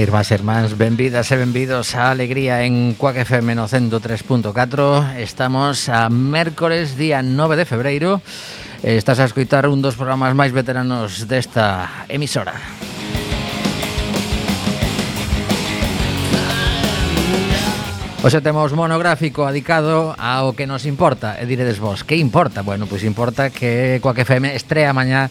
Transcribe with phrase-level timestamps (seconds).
[0.00, 6.96] Irmás irmáns, benvidas e benvidos a Alegría en Cuac FM no 103.4 Estamos a mércores,
[6.96, 8.24] día 9 de febreiro.
[8.80, 12.56] Estás a escoitar un dos programas máis veteranos desta emisora.
[18.24, 21.36] Oxe temos monográfico adicado ao que nos importa.
[21.36, 22.64] E diredes vos, que importa?
[22.64, 25.28] Bueno, pois importa que Cuac FM estrea mañá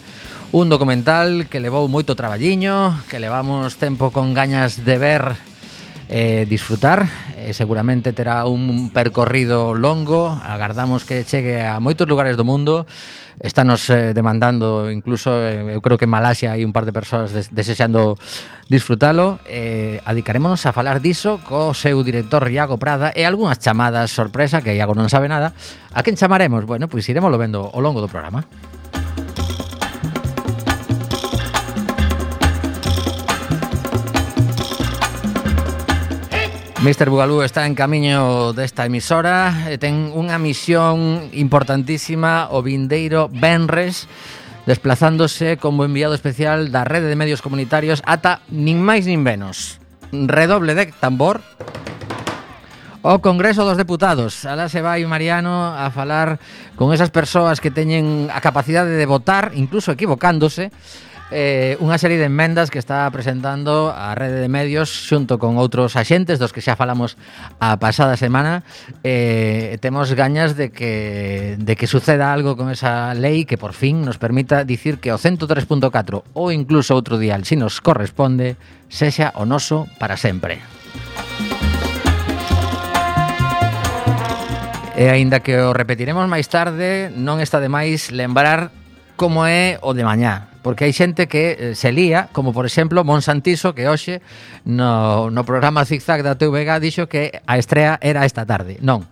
[0.52, 5.38] Un documental que levou moito traballiño, que levamos tempo con gañas de ver
[6.10, 7.06] e eh, disfrutar.
[7.38, 12.82] Eh, seguramente terá un percorrido longo, agardamos que chegue a moitos lugares do mundo.
[13.38, 17.30] Estános eh, demandando incluso, eh, eu creo que en Malasia hai un par de persoas
[17.30, 18.18] des desexando
[18.66, 19.38] disfrutalo.
[19.46, 24.74] Eh, adicarémonos a falar diso co seu director Iago Prada e algunhas chamadas sorpresa que
[24.74, 25.54] Iago non sabe nada.
[25.94, 26.66] A quen chamaremos?
[26.66, 28.42] Bueno, pois iremoslo vendo ao longo do programa.
[36.80, 37.10] Mr.
[37.10, 44.08] Bugalú está en camiño desta emisora e ten unha misión importantísima o vindeiro Benres
[44.64, 49.76] desplazándose como enviado especial da rede de medios comunitarios ata nin máis nin menos.
[50.08, 51.44] Redoble de tambor.
[53.04, 54.48] O Congreso dos Deputados.
[54.48, 56.40] Alá se vai Mariano a falar
[56.80, 60.72] con esas persoas que teñen a capacidade de votar, incluso equivocándose,
[61.30, 65.94] eh, unha serie de enmendas que está presentando a rede de medios xunto con outros
[65.94, 67.14] axentes dos que xa falamos
[67.62, 68.66] a pasada semana
[69.06, 74.02] eh, temos gañas de que, de que suceda algo con esa lei que por fin
[74.02, 78.58] nos permita dicir que o 103.4 ou incluso outro dial si nos corresponde
[78.90, 80.58] sexa o noso para sempre.
[85.00, 88.68] E aínda que o repetiremos máis tarde, non está de máis lembrar
[89.20, 93.04] como é o de mañá porque hai xente que eh, se lía, como por exemplo
[93.04, 94.24] Monsantiso, que hoxe
[94.64, 98.76] no, no programa Zigzag da TVG dixo que a estrea era esta tarde.
[98.80, 99.08] Non.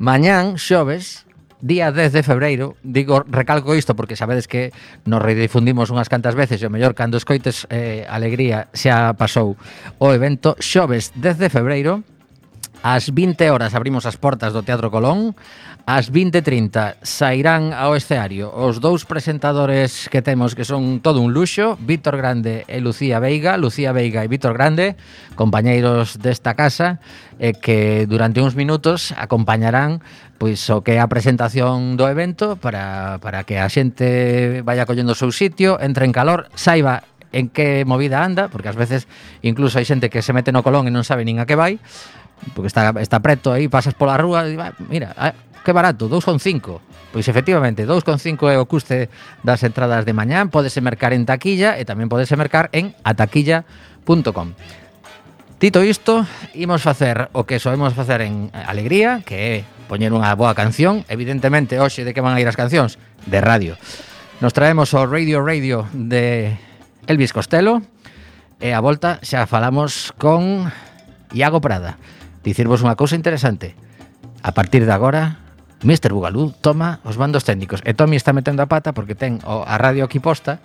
[0.00, 1.28] Mañán, xoves,
[1.60, 4.72] día 10 de febreiro, digo, recalco isto porque sabedes que
[5.08, 9.56] nos redifundimos unhas cantas veces e o mellor cando escoites eh, alegría xa pasou
[10.00, 12.04] o evento xoves 10 de febreiro
[12.86, 15.34] Ás 20 horas abrimos as portas do Teatro Colón
[15.86, 21.78] Ás 20:30 sairán ao escenario os dous presentadores que temos que son todo un luxo,
[21.78, 24.98] Víctor Grande e Lucía Veiga, Lucía Veiga e Víctor Grande,
[25.38, 26.98] compañeiros desta casa,
[27.38, 30.02] e que durante uns minutos acompañarán
[30.42, 35.14] pois o que é a presentación do evento para, para que a xente vaya collendo
[35.14, 39.06] o seu sitio, entre en calor, saiba en que movida anda, porque ás veces
[39.38, 41.78] incluso hai xente que se mete no colón e non sabe nin a que vai,
[42.54, 45.14] porque está, está preto aí, pasas pola rúa e va, mira,
[45.66, 46.78] que barato, 2,5.
[47.10, 49.10] Pois efectivamente, 2,5 é o custe
[49.42, 54.54] das entradas de mañán, podese mercar en taquilla e tamén podese mercar en ataquilla.com.
[55.58, 56.22] Tito isto,
[56.54, 59.54] imos facer o que soemos facer en Alegría, que é
[59.90, 63.00] poñer unha boa canción, evidentemente hoxe de que van a ir as cancións?
[63.26, 63.74] De radio.
[64.38, 66.54] Nos traemos o Radio Radio de
[67.10, 67.82] Elvis Costello
[68.62, 70.70] e a volta xa falamos con
[71.34, 71.98] Iago Prada.
[72.46, 73.74] Dicirvos unha cousa interesante.
[74.44, 75.45] A partir de agora,
[75.86, 76.10] Mr.
[76.10, 79.78] Bugalú toma os bandos técnicos e Tommy está metendo a pata porque ten o, a
[79.78, 80.58] radio aquí posta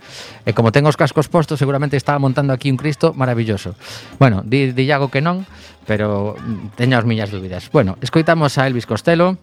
[0.49, 3.77] e como ten os cascos postos seguramente estaba montando aquí un Cristo maravilloso.
[4.17, 5.45] Bueno, di, di Iago que non,
[5.85, 7.69] pero mm, teño as miñas dúbidas.
[7.69, 9.37] Bueno, escoitamos a Elvis Costello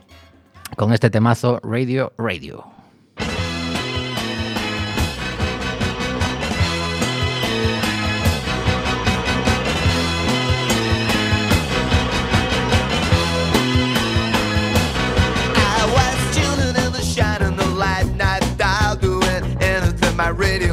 [0.75, 2.78] con este temazo Radio Radio.
[20.39, 20.68] Ready.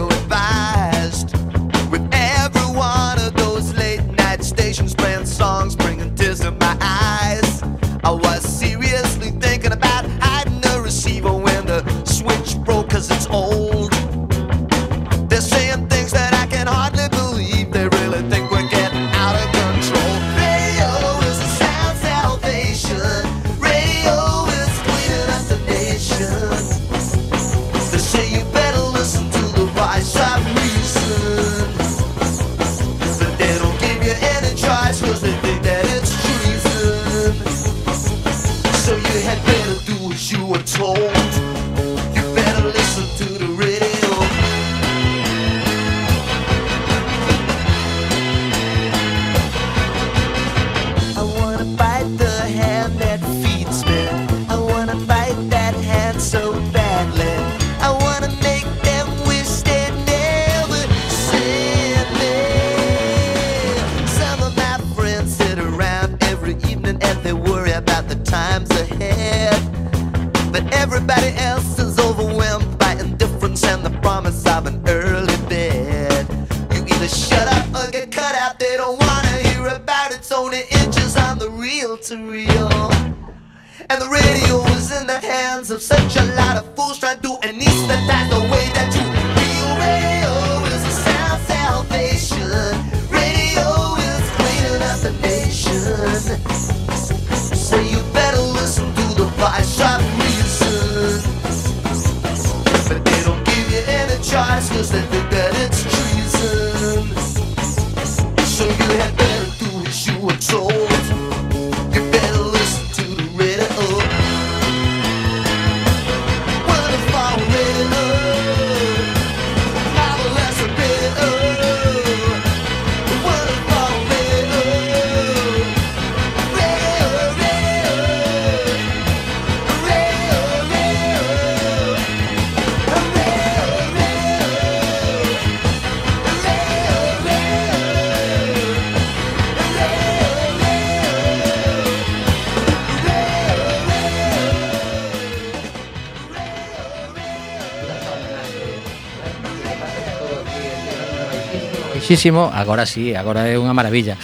[152.15, 154.15] muchísimo, agora sí, agora é unha maravilla.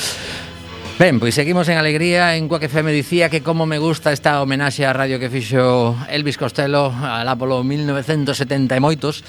[0.96, 4.88] Ben, pois seguimos en alegría en Cuac FM dicía que como me gusta esta homenaxe
[4.88, 9.28] á radio que fixo Elvis Costello Alá polo 1970 e moitos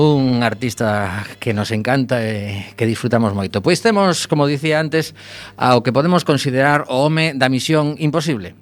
[0.00, 5.12] un artista que nos encanta e que disfrutamos moito pois temos, como dicía antes
[5.60, 8.56] ao que podemos considerar o home da misión imposible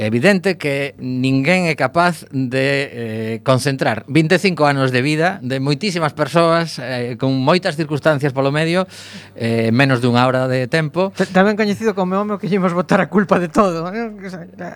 [0.00, 6.16] É evidente que ninguén é capaz de eh, concentrar 25 anos de vida de moitísimas
[6.16, 8.88] persoas eh, con moitas circunstancias polo medio
[9.36, 11.12] eh, menos dunha hora de tempo.
[11.36, 14.08] Tamén coñecido como home que ímos botar a culpa de todo eh,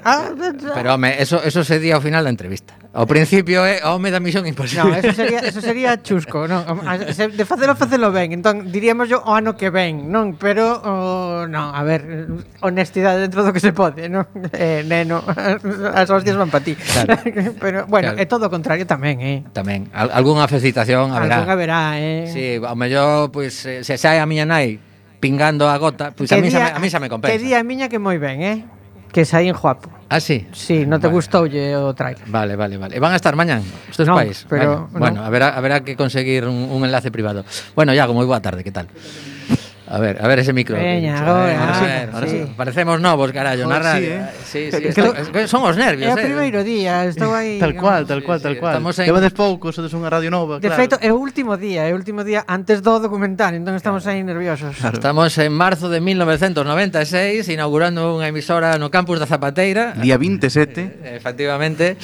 [0.05, 2.77] ah, eh, Pero home, eso, eso sería ao final da entrevista.
[2.93, 4.85] Ao eh, principio é eh, home da misión imposible.
[4.85, 6.61] No, eso, sería, eso sería chusco no?
[6.61, 8.37] De facelo, facelo ben.
[8.37, 10.37] Entón, diríamos yo o ano que ven non?
[10.37, 12.29] Pero, oh, non, a ver
[12.61, 14.29] Honestidade dentro do que se pode non?
[14.57, 15.23] Eh, bueno,
[15.95, 16.75] as hostias van para ti.
[16.75, 17.19] Claro.
[17.61, 18.19] Pero, bueno, claro.
[18.19, 19.39] é todo o contrario tamén, eh?
[19.55, 19.87] Tamén.
[19.95, 21.47] Al, algúnha felicitación haberá.
[21.47, 22.27] Algúnha haberá, eh?
[22.27, 24.83] Sí, ao mellor, pois, pues, eh, se sai a miña nai
[25.23, 27.33] pingando a gota, pois pues, a, mí xa me, a mí xa me compensa.
[27.33, 28.59] Que día a miña que moi ben, eh?
[29.15, 29.89] Que saín guapo.
[30.11, 30.47] Ah, sí?
[30.53, 31.19] Sí, non te vale.
[31.19, 32.27] gustoulle o trailer.
[32.29, 32.93] Vale, vale, vale.
[32.95, 34.45] E van a estar mañán teus no, pais?
[34.47, 34.87] pero...
[34.87, 34.93] Vale.
[34.93, 35.01] No.
[35.01, 37.43] Bueno, haberá, haberá que conseguir un, un enlace privado.
[37.75, 38.87] Bueno, Iago, moi boa tarde, que tal?
[39.89, 40.77] A ver, a ver ese micro.
[40.77, 42.39] Veña, agora, eh, sí, ver, ahora sí.
[42.45, 42.53] sí.
[42.57, 44.27] Parecemos novos, carallo, na radio.
[44.45, 44.71] Sí, eh?
[44.73, 45.49] sí, sí, está, lo...
[45.49, 46.11] son os nervios, é eh.
[46.11, 47.63] É o primeiro día, estou aí.
[47.63, 48.75] Tal cual, tal cual, sí, tal cual.
[48.75, 49.07] Estamos en...
[49.07, 50.75] Levedes pouco, sodes unha radio nova, claro.
[50.75, 54.03] De feito, é o último día, é o último día antes do documental, entón estamos
[54.03, 54.19] claro.
[54.19, 54.75] aí nerviosos.
[54.75, 54.99] Claro.
[54.99, 59.95] Estamos en marzo de 1996 inaugurando unha emisora no campus da Zapateira.
[60.03, 60.83] Día 27.
[60.83, 61.95] Eh, efectivamente.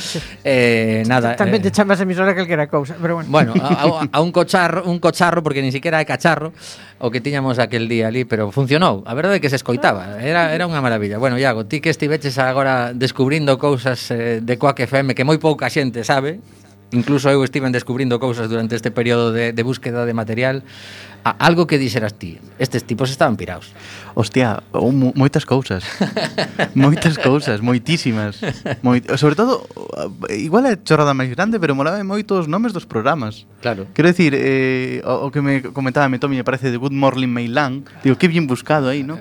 [0.47, 1.35] eh, nada.
[1.35, 1.67] Tamén eh.
[1.67, 3.27] te chamas emisora calquera cousa, pero bueno.
[3.27, 6.55] Bueno, a, a, a un cocharro, un cocharro porque ni siquiera é cacharro
[7.03, 9.03] o que tiñamos aquel día ali, pero funcionou.
[9.11, 11.19] A verdade é que se escoitaba, era, era unha maravilla.
[11.19, 15.67] Bueno, Iago, ti que estiveches agora descubrindo cousas eh, de Coac FM que moi pouca
[15.67, 16.39] xente sabe,
[16.93, 20.63] Incluso eu estiven descubrindo cousas durante este período de, de búsqueda de material
[21.25, 22.39] a, algo que dixeras ti.
[22.59, 23.73] Estes tipos estaban pirados.
[24.15, 25.85] Hostia, oh, mo moitas cousas.
[26.77, 28.45] moitas cousas, moitísimas.
[28.85, 29.65] Moi, sobre todo,
[30.29, 33.49] igual é chorrada máis grande, pero molaba moito os nomes dos programas.
[33.65, 33.89] Claro.
[33.97, 37.33] Quero dicir, eh, o, o que me comentaba me Tomi me parece de Good Morning
[37.33, 39.17] Mainland, digo, que bien buscado aí, non?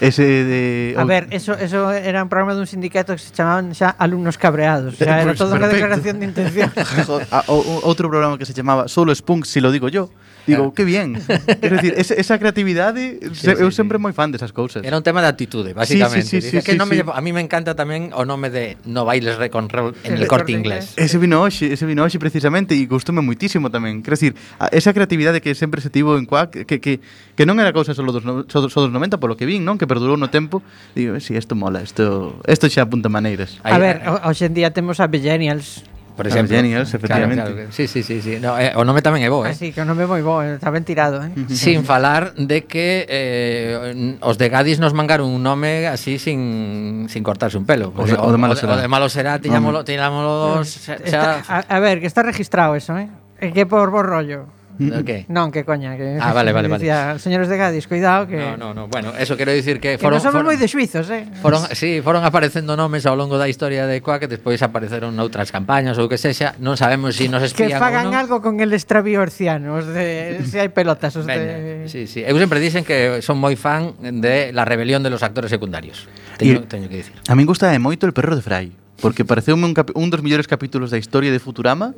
[0.00, 0.94] Ese de...
[0.98, 4.36] A ver, eso, eso era un programa de un sindicato que se llamaban ya Alumnos
[4.36, 4.94] Cabreados.
[4.94, 6.72] O sea, eh, era pues, toda una declaración de intención.
[7.30, 10.10] Ah, otro programa que se llamaba Solo es punk si lo digo yo,
[10.46, 11.18] Digo, que bien.
[11.60, 14.02] Quero decir, esa, esa creatividade, sí, eu sí, sempre sí.
[14.02, 14.86] moi fan desas cousas.
[14.86, 16.22] Era un tema de actitude, basicamente.
[16.22, 17.02] Sí, sí, sí, Dice, sí, que sí, nome, sí.
[17.02, 20.28] a mí me encanta tamén o nome de No bailes Recon Roll en el, el
[20.30, 20.94] corte inglés.
[20.94, 24.06] Ese vino hoxe, ese vino hoxe precisamente e gustoume muitísimo tamén.
[24.06, 24.32] Quero decir,
[24.70, 28.06] esa creatividade que sempre se tivo en Quack, que, que, que non era cousa só
[28.06, 29.74] dos, só, só dos 90, polo que vin, non?
[29.74, 30.62] Que perdurou no tempo.
[30.94, 33.58] Digo, si, sí, isto mola, isto, isto xa apunta maneiras.
[33.66, 35.82] Ahí, a ver, hoxe en día temos a Millennials
[36.16, 36.56] por exemplo.
[36.56, 37.36] Genials, efectivamente.
[37.36, 37.72] Claro, claro.
[37.72, 38.38] Sí, sí, sí, sí.
[38.40, 39.54] No, eh, o nome tamén é bo, ah, eh?
[39.54, 41.30] Así sí, que o nome é moi bo, está ben tirado, eh?
[41.52, 47.20] Sin falar de que eh, os de Gadis nos mangaron un nome así sin, sin
[47.20, 47.92] cortarse un pelo.
[47.92, 48.74] O, de, o, o de malo será.
[48.74, 50.88] O de malo será, tiñámolo, tiñámolo dos...
[50.88, 51.44] Está, xa...
[51.44, 53.12] a, a ver, que está registrado eso, eh?
[53.36, 54.55] É que por bo rollo.
[55.06, 55.24] Okay.
[55.28, 56.80] Non, que coña, que Ah, vale, vale, vale.
[56.80, 58.88] Decía, señores de Gadis, cuidado que No, no, no.
[58.88, 61.24] Bueno, eso quero dicir que foron que non somos foron, moi de xuizos, eh.
[61.40, 65.48] Foron, sí, foron aparecendo nomes ao longo da historia de Coa que despois apareceron noutras
[65.52, 68.20] campañas ou que sexa, non sabemos se si nos espían Que fagan ou non.
[68.20, 72.22] algo con el extravío orciano, os de se hai pelotas, os Veña, de Sí, sí.
[72.22, 76.06] Eu sempre dicen que son moi fan de la rebelión de los actores secundarios.
[76.38, 77.16] Teño, y, teño que dicir.
[77.28, 80.90] A min gusta moito el perro de Fray porque pareceume un, un dos mellores capítulos
[80.90, 81.94] da historia de Futurama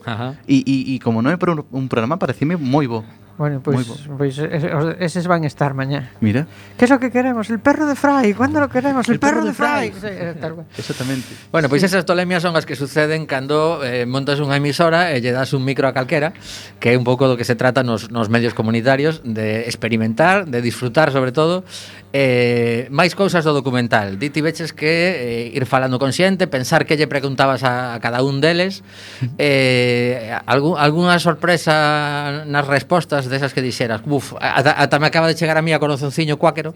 [0.46, 3.06] e, e, e como non é para un, un programa pareceme moi bo.
[3.38, 6.10] Bueno, pois, pues, pois pues, eh, eh, eses van estar mañá.
[6.20, 6.50] Mira.
[6.74, 7.46] Que é o que queremos?
[7.54, 8.34] El perro de Fry.
[8.34, 9.06] Cando lo queremos?
[9.06, 9.94] El, el perro, perro de, Fry.
[9.94, 10.00] Fry.
[10.02, 11.30] Sí, eh, tal Exactamente.
[11.54, 11.86] Bueno, pois sí.
[11.86, 15.62] esas tolemias son as que suceden cando eh, montas unha emisora e lle das un
[15.62, 16.34] micro a calquera,
[16.82, 20.58] que é un pouco do que se trata nos, nos medios comunitarios, de experimentar, de
[20.58, 21.62] disfrutar sobre todo,
[22.10, 24.18] eh, máis cousas do documental.
[24.18, 28.26] Diti veches que eh, ir falando con xente, pensar que lle preguntabas a, a cada
[28.26, 28.82] un deles,
[29.38, 35.34] eh, algún, alguna sorpresa nas respostas desas que dixeras, buf, ata, ata me acaba de
[35.34, 36.74] chegar a mí a corazonciño cuáquero.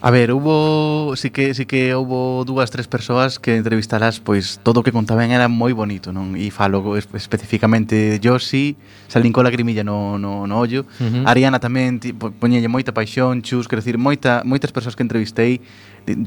[0.00, 4.80] A ver, hubo, sí que sí que hubo dúas, tres persoas que entrevistarás, pois todo
[4.80, 6.36] o que contaban era moi bonito, non?
[6.36, 8.76] E falo especificamente de Josi,
[9.08, 10.84] salín co lagrimilla no, no, no ollo.
[11.00, 11.24] Uh -huh.
[11.24, 11.96] Ariana tamén
[12.38, 15.64] poñelle moita paixón, chus, quer dicir, moita, moitas persoas que entrevistei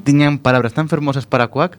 [0.04, 1.78] tiñan palabras tan fermosas para Cuac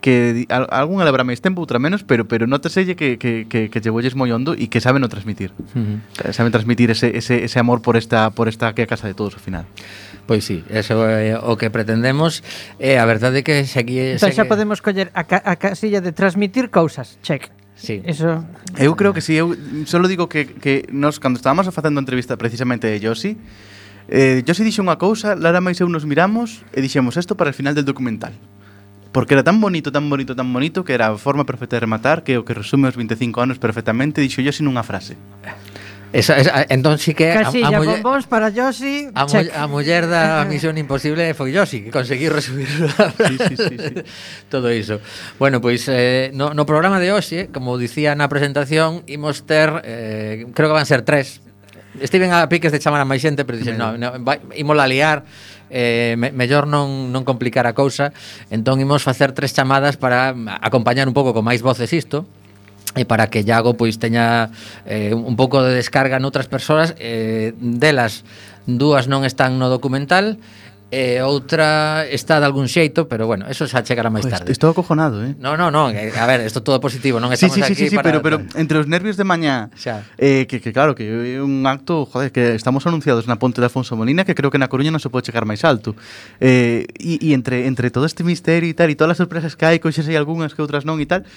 [0.00, 3.90] que algún levará máis tempo, outra menos, pero pero notaselle que que que que lle
[3.90, 5.50] llevolles moi hondo e que saben o transmitir.
[5.74, 6.30] Uh -huh.
[6.30, 9.08] Eh, saben transmitir ese ese ese amor por esta por esta que é a casa
[9.08, 9.64] de todos ao final.
[10.26, 12.42] Pois sí, eso é o que pretendemos
[12.78, 16.02] e eh, a verdade é que aquí entón, xa podemos coller a, ca, a casilla
[16.02, 17.50] de transmitir cousas, check.
[17.76, 18.00] Sí.
[18.08, 18.42] Eso...
[18.80, 19.52] Eu creo que sí, eu
[19.84, 23.36] solo digo que, que nos cando estábamos facendo entrevista precisamente de Josi,
[24.08, 27.54] eh, Josi dixo unha cousa, Lara máis eu nos miramos e dixemos isto para o
[27.54, 28.32] final del documental
[29.16, 32.20] porque era tan bonito, tan bonito, tan bonito que era a forma perfecta de rematar
[32.20, 35.16] que o que resume os 25 anos perfectamente dixo yo sin unha frase.
[36.12, 39.64] Esa, esa, entón sí que Casilla, a, a muller, bombóns para Yoshi a, mu, a
[39.72, 43.92] muller da Misión Imposible foi Yoshi que conseguiu resumir sí, sí, sí, sí.
[44.52, 45.00] todo iso.
[45.40, 49.80] Bueno, pois pues, eh, no, no programa de hoxe como dicía na presentación imos ter,
[49.88, 51.40] eh, creo que van ser tres.
[52.04, 54.84] Estiven a piques de chamar a máis xente, pero dixen, no, no, vai, imos a
[54.84, 55.24] liar
[55.70, 58.14] eh, me, mellor non, non complicar a cousa.
[58.50, 62.26] Entón imos facer tres chamadas para acompañar un pouco con máis voces isto
[62.96, 64.50] e para que Iago pois teña
[64.88, 66.96] eh, un pouco de descarga noutras persoas.
[66.96, 68.24] Eh, delas
[68.66, 70.40] dúas non están no documental
[70.96, 74.48] e outra está de algún xeito, pero bueno, eso xa chegará máis tarde.
[74.48, 75.36] Estou acojonado, eh?
[75.36, 77.88] No, no, no, a ver, isto todo positivo, non estamos sí, sí, sí, aquí sí,
[77.92, 78.16] sí, para...
[78.16, 80.08] pero, pero entre os nervios de mañá, xa.
[80.16, 83.68] eh, que, que claro, que é un acto, joder, que estamos anunciados na ponte de
[83.68, 85.92] Afonso Molina, que creo que na Coruña non se pode chegar máis alto.
[86.40, 89.68] Eh, e, e entre, entre todo este misterio e tal, e todas as sorpresas que
[89.68, 91.28] hai, coixas hai algunhas que outras non e tal,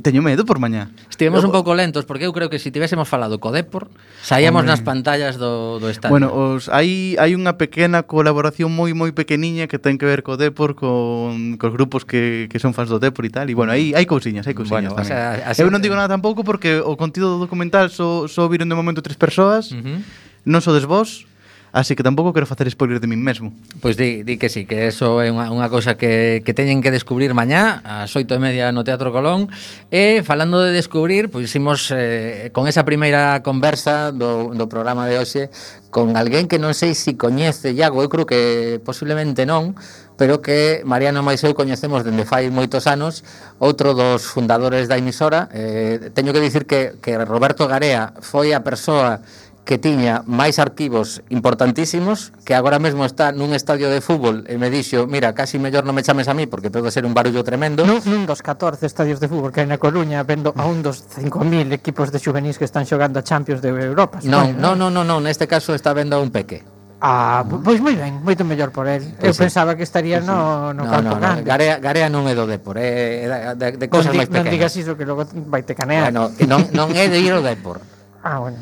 [0.00, 0.88] teño medo por mañá.
[1.10, 3.92] Estivemos un pouco lentos porque eu creo que se si tivésemos falado co Depor,
[4.24, 4.72] saíamos Hombre.
[4.72, 6.14] nas pantallas do, do estadio.
[6.14, 10.40] Bueno, os, hai, hai unha pequena colaboración moi moi pequeniña que ten que ver co
[10.40, 13.92] Depor con cos grupos que, que son fans do Depor e tal, e bueno, aí
[13.92, 15.06] hai cousiñas, hai cousiñas bueno, tamén.
[15.06, 18.48] O sea, así, eu non digo nada tampouco porque o contido do documental só so,
[18.48, 19.76] so viron de momento tres persoas.
[19.76, 19.98] Uh -huh.
[20.42, 21.28] Non sodes vos,
[21.72, 23.52] así que tampouco quero facer spoiler de min mesmo.
[23.80, 26.92] Pois di, di que sí, que eso é unha, unha cosa que, que teñen que
[26.92, 29.48] descubrir mañá ás oito e media no Teatro Colón
[29.88, 35.16] e falando de descubrir, pois imos eh, con esa primeira conversa do, do programa de
[35.16, 35.48] hoxe
[35.92, 39.76] con alguén que non sei se si coñece Iago, eu creo que posiblemente non,
[40.16, 43.26] pero que Mariano máis eu coñecemos dende fai moitos anos,
[43.60, 45.52] outro dos fundadores da emisora.
[45.52, 49.20] Eh, teño que dicir que, que Roberto Garea foi a persoa
[49.62, 54.74] que tiña máis arquivos importantísimos que agora mesmo está nun estadio de fútbol e me
[54.74, 57.86] dixo, mira, casi mellor non me chames a mí porque pode ser un barullo tremendo
[57.86, 61.06] nun, nun dos 14 estadios de fútbol que hai na Coruña vendo a un dos
[61.14, 65.06] 5.000 equipos de juvenís que están xogando a Champions de Europa non, non, non, non,
[65.06, 66.66] non, neste caso está vendo a un peque
[67.02, 69.02] Ah, pois moi ben, moito mellor por el.
[69.18, 69.42] Pois Eu sí.
[69.42, 71.22] pensaba que estaría pois no, no, no campo no, no.
[71.22, 71.42] grande.
[71.42, 74.46] Garea, Garea non é do Depor, é de, de, de cosas máis pequenas.
[74.46, 76.14] Non digas iso que logo vai te canear.
[76.14, 77.82] Bueno, que non, non é de ir ao Depor.
[78.22, 78.54] ah, bueno.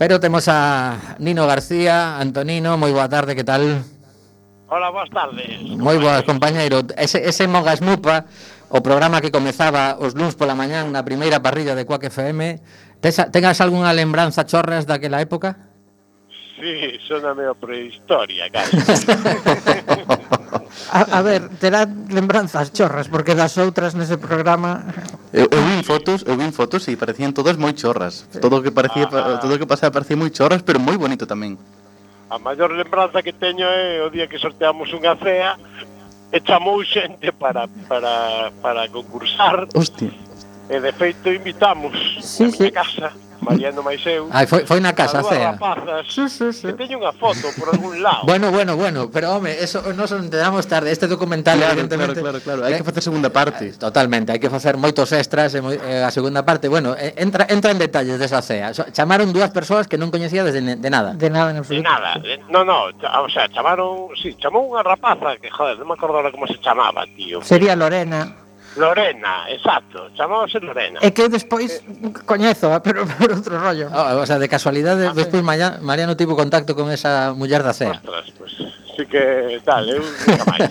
[0.00, 3.84] Pero temos a Nino García, Antonino, moi boa tarde, que tal?
[4.72, 5.60] Hola, boas tardes.
[5.76, 6.88] Moi boas, compañeiro.
[6.96, 8.24] Ese, ese Mogas Mupa,
[8.72, 12.64] o programa que comezaba os luns pola mañán na primeira parrilla de Cuac FM,
[13.04, 15.69] Tegas algunha lembranza chorras daquela época?
[16.60, 18.76] Sí, sona medio prehistoria, casi.
[20.92, 24.84] a, a ver, terá lembranzas chorras, porque das outras nese programa...
[25.32, 28.28] Eu, eu vin fotos, eu vin fotos e parecían todas moi chorras.
[28.44, 29.40] Todo o que parecía, ah.
[29.40, 31.56] todo o que pasaba parecía moi chorras, pero moi bonito tamén.
[32.28, 35.56] A maior lembranza que teño é o día que sorteamos unha cea
[36.30, 39.66] e chamou xente para, para, para concursar.
[39.74, 40.12] Hostia.
[40.70, 42.70] E de feito invitamos sí, a miña sí.
[42.70, 43.08] casa.
[43.40, 44.28] Mariano máis eu.
[44.30, 45.56] Ai, foi, foi na casa cea.
[45.56, 46.66] Rapazas, sí, sí, sí.
[46.68, 48.28] Que teño unha foto por algún lado.
[48.28, 50.92] bueno, bueno, bueno, pero home, eso nos enteramos tarde.
[50.92, 52.20] Este documental, claro, evidentemente...
[52.20, 52.68] Claro, claro, claro.
[52.68, 53.72] Hai que facer segunda parte.
[53.72, 56.68] Eh, totalmente, hai que facer moitos extras e moi, eh, a segunda parte.
[56.68, 58.72] Bueno, eh, entra, entra en detalles desa cea.
[58.72, 61.16] Chamaron dúas persoas que non coñecía desde de nada.
[61.16, 61.80] De nada, en absoluto.
[61.80, 62.20] De nada.
[62.52, 64.12] No, no, o sea, chamaron...
[64.20, 67.40] Sí, chamou unha rapaza que, joder, non me acordo ahora como se chamaba, tío.
[67.40, 68.49] Sería Lorena.
[68.80, 70.98] Lorena, exacto, chamábase Lorena.
[71.04, 71.84] E que eu despois eh,
[72.24, 73.92] coñezo, pero por outro rollo.
[73.92, 78.00] Oh, o sea, de casualidade, ah, despois Mariano tivo contacto con esa muller da CEA.
[78.00, 78.52] Ostras, pues,
[79.00, 80.70] así que tal, eu nunca máis.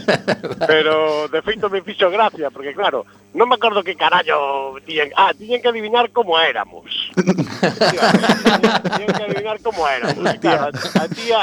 [0.68, 5.10] Pero, de feito, me fixo gracia, porque claro, non me acordo que carallo tiñen...
[5.18, 6.86] Ah, tiñen que adivinar como éramos.
[7.18, 10.22] tiñen que adivinar como éramos.
[10.30, 11.42] E, claro, a tía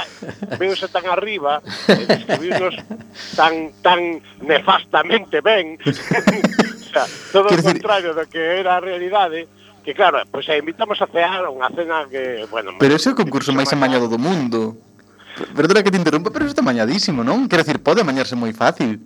[0.61, 1.59] veuse tan arriba,
[1.90, 2.77] e describirnos
[3.35, 9.49] tan, tan nefastamente ben, o sea, todo o contrario do que era a realidade,
[9.83, 12.79] que claro, pois pues, a invitamos a cear unha cena que, bueno...
[12.79, 14.79] Pero ese é o concurso máis amañado do mundo.
[15.55, 17.44] Perdona que te interrumpa, pero está mañadísimo, non?
[17.49, 19.01] Quero decir, pode amañarse moi fácil.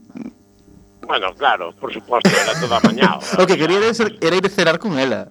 [1.02, 3.18] Bueno, claro, por suposto, era toda mañá.
[3.18, 5.28] o que quería era, ser, era ir cerar con ela.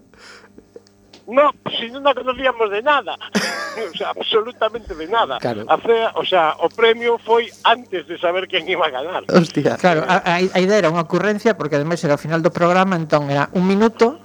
[1.30, 3.16] No, si non a conocíamos de nada.
[3.80, 5.40] o sea, absolutamente de nada.
[5.40, 5.64] Claro.
[5.72, 9.24] A fea, o sea, o premio foi antes de saber quen iba a ganar.
[9.32, 9.80] Hostia.
[9.80, 13.32] Claro, a, a idea era unha ocurrencia porque ademais era o final do programa, entón
[13.32, 14.20] era un minuto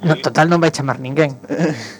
[0.00, 1.36] No total non vai chamar ninguén.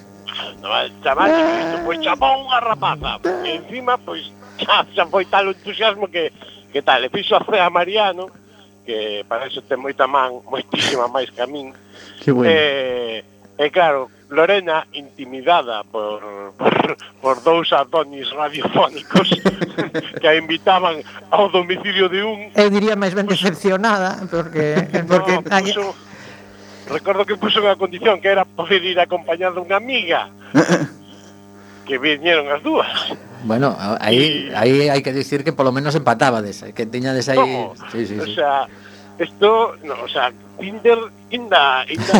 [1.02, 4.28] chamás isto, pois chamou unha rapaza, e encima, pois,
[4.60, 6.32] xa, xa foi tal o entusiasmo que,
[6.72, 8.28] que tal, e fixo a fe a Mariano,
[8.84, 11.72] que para eso ten moita man, moitísima máis que a min,
[12.20, 12.50] que bueno.
[12.50, 13.24] e,
[13.56, 16.22] e claro, Lorena, intimidada por,
[16.54, 19.28] por, por dous adonis radiofónicos
[20.20, 21.02] que a invitaban
[21.34, 22.38] ao domicilio de un...
[22.54, 24.86] Eu diría máis ben decepcionada, porque...
[25.10, 25.94] porque no, puso,
[26.86, 30.30] recordo que puso unha condición que era poder ir acompañado dunha amiga.
[31.86, 32.88] que viñeron as dúas.
[33.42, 37.74] Bueno, aí aí hai que dicir que polo menos empatabades, que tiñades aí, ¿Cómo?
[37.90, 38.20] sí, sí, sí.
[38.20, 38.68] O sea,
[39.18, 40.98] esto, no, o sea, Tinder
[41.30, 42.14] inda, inda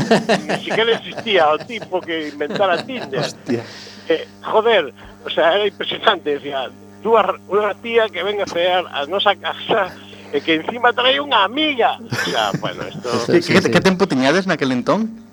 [0.49, 3.21] ni siquiera existía o tipo que inventara Tinder.
[3.21, 3.63] Hostia.
[4.09, 4.93] Eh, joder,
[5.25, 6.67] o sea, era impresionante, decía,
[7.05, 9.93] dúas unha tía que venga a cear a nosa casa
[10.33, 12.01] e que encima trae unha amiga.
[12.01, 13.09] O sea, bueno, esto...
[13.29, 13.71] Sí, sí, sí, que, sí.
[13.71, 15.30] que tempo tiñades naquel entón?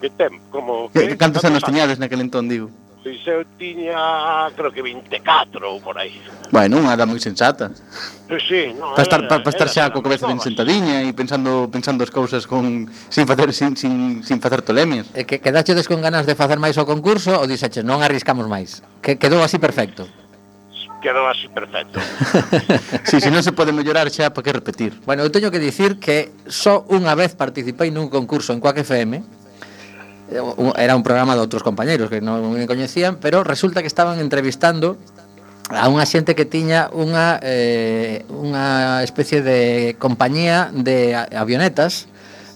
[0.00, 0.90] que tem como...
[0.94, 2.70] Que, que cantos anos tiñades naquele entón, digo?
[3.06, 6.18] Pois eu tiña, creo que 24 ou por aí.
[6.50, 7.70] Bueno, unha edad moi sensata.
[8.26, 11.14] Pois sí, no, para estar, era, pa para estar xa co cabeza ben sentadiña e
[11.14, 15.06] pensando pensando as cousas con sin facer sin, sin, sin facer tolemias.
[15.14, 18.82] E que quedachedes con ganas de facer máis o concurso ou dixeches non arriscamos máis?
[18.98, 20.10] Que quedou así perfecto.
[20.98, 22.02] Quedou así perfecto.
[23.06, 24.98] si, sí, se non se pode mellorar xa, para que repetir?
[25.06, 29.35] Bueno, eu teño que dicir que só unha vez participei nun concurso en Quack FM
[30.30, 30.42] Eh,
[30.76, 34.98] era un programa de outros compañeiros que non me coñecían, pero resulta que estaban entrevistando
[35.70, 42.06] a unha xente que tiña unha eh, unha especie de compañía de avionetas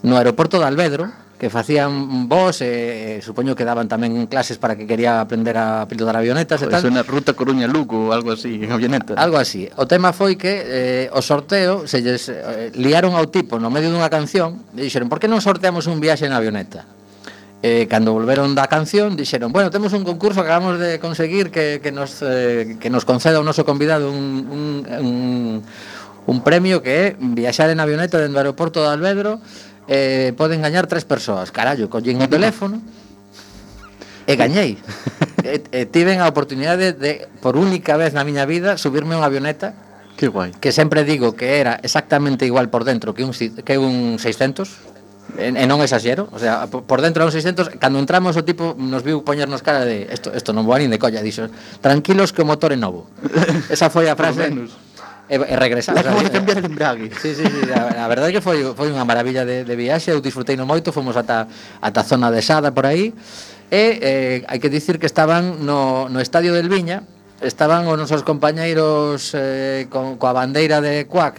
[0.06, 4.84] no aeroporto de Alvedro que facían vos, eh, supoño que daban tamén clases para que
[4.84, 6.84] quería aprender a pilotar avionetas e tal.
[6.84, 9.16] Pois Unha ruta Coruña Lugo ou algo así, en avioneta.
[9.16, 9.64] Algo así.
[9.80, 13.88] O tema foi que eh, o sorteo se lles, eh, liaron ao tipo no medio
[13.88, 16.84] dunha canción e dixeron, "Por que non sorteamos un viaxe en avioneta?"
[17.62, 21.80] eh, cando volveron da canción dixeron, bueno, temos un concurso que acabamos de conseguir que,
[21.82, 25.14] que, nos, eh, que nos conceda o noso convidado un, un, un,
[26.24, 29.44] un premio que é viaxar en avioneta dentro do aeroporto de Alvedro
[29.88, 32.80] eh, poden gañar tres persoas carallo, collín o teléfono
[34.24, 34.80] e gañei.
[35.40, 39.28] E, e tiven a oportunidade de por única vez na miña vida subirme a unha
[39.28, 39.72] avioneta
[40.20, 40.52] Que guai.
[40.60, 44.68] Que sempre digo que era exactamente igual por dentro que un que un 600
[45.38, 48.74] E, e non exaxero, o sea, por dentro de un 600, cando entramos o tipo
[48.74, 51.46] nos viu poñernos cara de isto isto non voa nin de colla, dixo,
[51.78, 53.06] tranquilos que o motor é novo.
[53.74, 54.50] Esa foi a frase.
[55.30, 56.02] e, e regresamos.
[56.02, 57.10] Acabamos de cambiar el embrague.
[57.22, 60.18] Sí, sí, sí, a, a verdade que foi foi unha maravilla de, de viaxe, eu
[60.18, 61.46] disfrutei no moito, fomos ata
[61.78, 63.14] ata zona de Sada por aí.
[63.70, 67.06] E eh, hai que dicir que estaban no, no estadio del Viña,
[67.38, 71.38] estaban os nosos compañeiros eh, con, coa bandeira de Cuac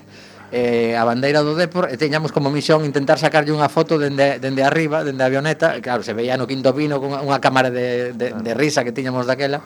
[0.51, 4.61] eh, a bandeira do Depor e teñamos como misión intentar sacarlle unha foto dende, dende
[4.67, 8.35] arriba, dende a avioneta claro, se veía no quinto pino con unha cámara de, de,
[8.35, 9.63] de risa que tiñamos daquela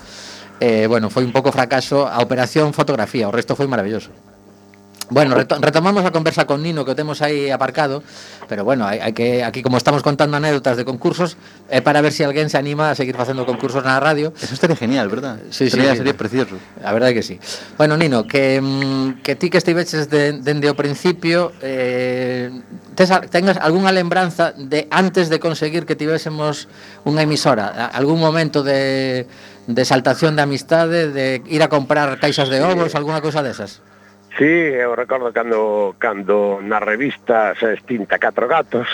[0.59, 4.34] eh, bueno, foi un pouco fracaso a operación fotografía, o resto foi maravilloso.
[5.09, 8.01] Bueno, retomamos a conversa con Nino que o temos aí aparcado,
[8.49, 11.37] pero bueno, hai, hai que aquí como estamos contando anécdotas de concursos,
[11.69, 14.33] é eh, para ver se si alguén se anima a seguir facendo concursos na radio.
[14.33, 15.37] Eso estaría genial, verdad?
[15.53, 16.57] Sí, estaría, sí, sería precioso.
[16.81, 17.37] A verdade que sí.
[17.77, 22.49] Bueno, Nino, que, mm, que ti que estiveches de, dende o principio, eh,
[22.97, 26.65] tes, tengas algunha lembranza de antes de conseguir que tivésemos
[27.05, 29.29] unha emisora, algún momento de,
[29.69, 32.97] de saltación de amistade, de ir a comprar caixas de ovos, sí.
[32.97, 33.85] alguna cousa desas?
[33.85, 33.94] De
[34.37, 38.87] Sí, eu recordo cando, cando na revista se extinta Catro Gatos.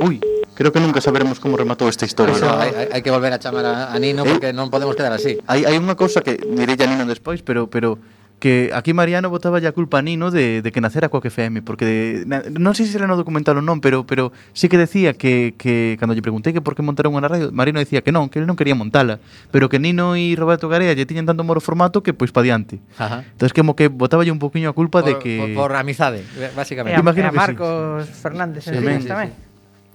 [0.00, 0.20] Ui,
[0.54, 2.32] creo que nunca saberemos como rematou esta historia.
[2.32, 4.30] Eso, hai, hai que volver a chamar a, a Nino ¿Eh?
[4.32, 4.56] porque eh?
[4.56, 5.36] non podemos quedar así.
[5.44, 8.00] Hai, hai unha cousa que direi a Nino despois, pero pero
[8.38, 11.62] que aquí Mariano botaba ya culpa a Nino de, de que nacera coa que FM,
[11.62, 14.78] porque de, na, non sei se era no documental ou non, pero pero sí que
[14.78, 18.14] decía que, que cando lle preguntei que por que montaron unha radio, Mariano decía que
[18.14, 19.18] non, que ele non quería montala,
[19.50, 22.78] pero que Nino e Roberto Garea lle tiñen tanto moro formato que pois pa diante.
[22.96, 23.26] Ajá.
[23.26, 25.54] Entonces como que botaba un poquinho a culpa por, de que...
[25.56, 26.22] Por, por amizade,
[26.54, 26.94] basicamente.
[26.94, 28.12] E a, Imagino e a Marcos sí.
[28.22, 29.02] Fernández, sí, tamén.
[29.02, 29.47] Sí, sí.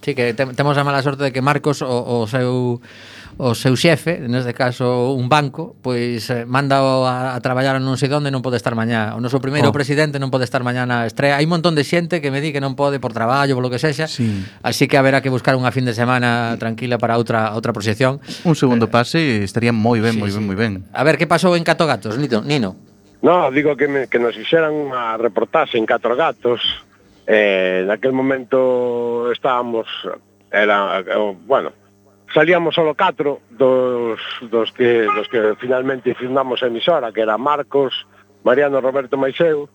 [0.04, 2.76] Sí, que te, temos a mala sorte de que Marcos o, o seu
[3.36, 8.12] o seu xefe, neste caso un banco, pois eh, manda a, a traballar non sei
[8.12, 9.16] onde non pode estar mañá.
[9.16, 9.74] O noso primeiro oh.
[9.74, 11.40] presidente non pode estar mañá na estrea.
[11.40, 13.72] Hai un montón de xente que me di que non pode por traballo, por lo
[13.72, 14.06] que sexa.
[14.06, 14.44] Sí.
[14.60, 18.20] Así que haberá que buscar unha fin de semana tranquila para outra outra proxección.
[18.44, 20.46] Un segundo eh, pase estaría moi ben, sí, moi ben, sí.
[20.46, 20.72] moi ben.
[20.92, 22.44] A ver, que pasou en Cato Gatos, Nito?
[22.44, 22.76] Nino?
[23.24, 26.60] No, digo que, me, que nos fixeran unha reportaxe en Catro Gatos
[27.26, 29.88] Eh, naquel momento estábamos,
[30.50, 31.72] era, eh, bueno,
[32.32, 38.06] salíamos solo catro dos, dos, que, dos que finalmente firmamos a emisora, que era Marcos,
[38.44, 39.68] Mariano Roberto Maiseu,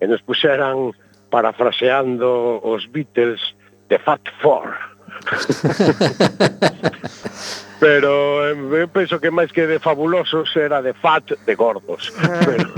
[0.00, 0.92] e nos puxeran
[1.28, 3.40] parafraseando os Beatles
[3.88, 4.72] de Fat Four.
[7.80, 12.12] pero eh, eu penso que máis que de fabulosos era de fat de gordos.
[12.20, 12.44] Ah.
[12.44, 12.68] Pero...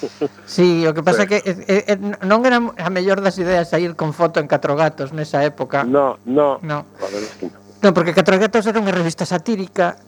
[0.46, 1.42] sí, o que pasa pero...
[1.42, 4.78] que eh, eh, eh, non era a mellor das ideas sair con foto en Catro
[4.78, 5.82] Gatos nesa época.
[5.82, 6.62] No, no.
[6.62, 7.58] No, ver, es que no.
[7.58, 9.98] no porque Catro Gatos era unha revista satírica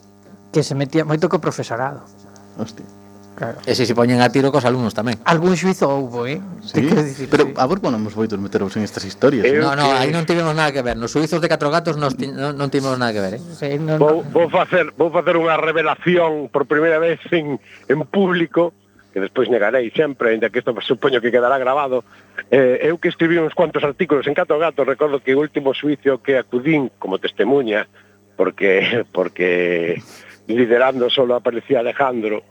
[0.55, 2.07] que se metía moito co profesorado.
[2.57, 2.87] Hostia.
[3.35, 3.59] Claro.
[3.67, 5.19] E se se poñen a tiro cos alumnos tamén.
[5.27, 6.39] Algún xuizo houbo, eh?
[6.63, 6.87] Sí?
[6.87, 7.59] Dicir, Pero sí.
[7.59, 9.43] a vos ponemos moitos meteros en estas historias.
[9.43, 10.07] Eu no, no, que...
[10.07, 10.95] aí non tivemos nada que ver.
[10.95, 12.31] Nos suizos de catro gatos nos ti...
[12.31, 13.43] non, non tivemos nada que ver, eh?
[13.43, 14.31] Sí, no, vou, no.
[14.31, 17.59] vou facer vou facer unha revelación por primeira vez en,
[17.91, 18.71] en público
[19.15, 22.03] que despois negarei sempre, ainda que isto supoño que quedará grabado,
[22.51, 26.19] eh, eu que escribí uns cuantos artículos en Cato Gato, recordo que o último suicio
[26.19, 27.87] que acudín como testemunha,
[28.35, 30.03] porque porque
[30.51, 32.43] liderando solo aparecía Alejandro,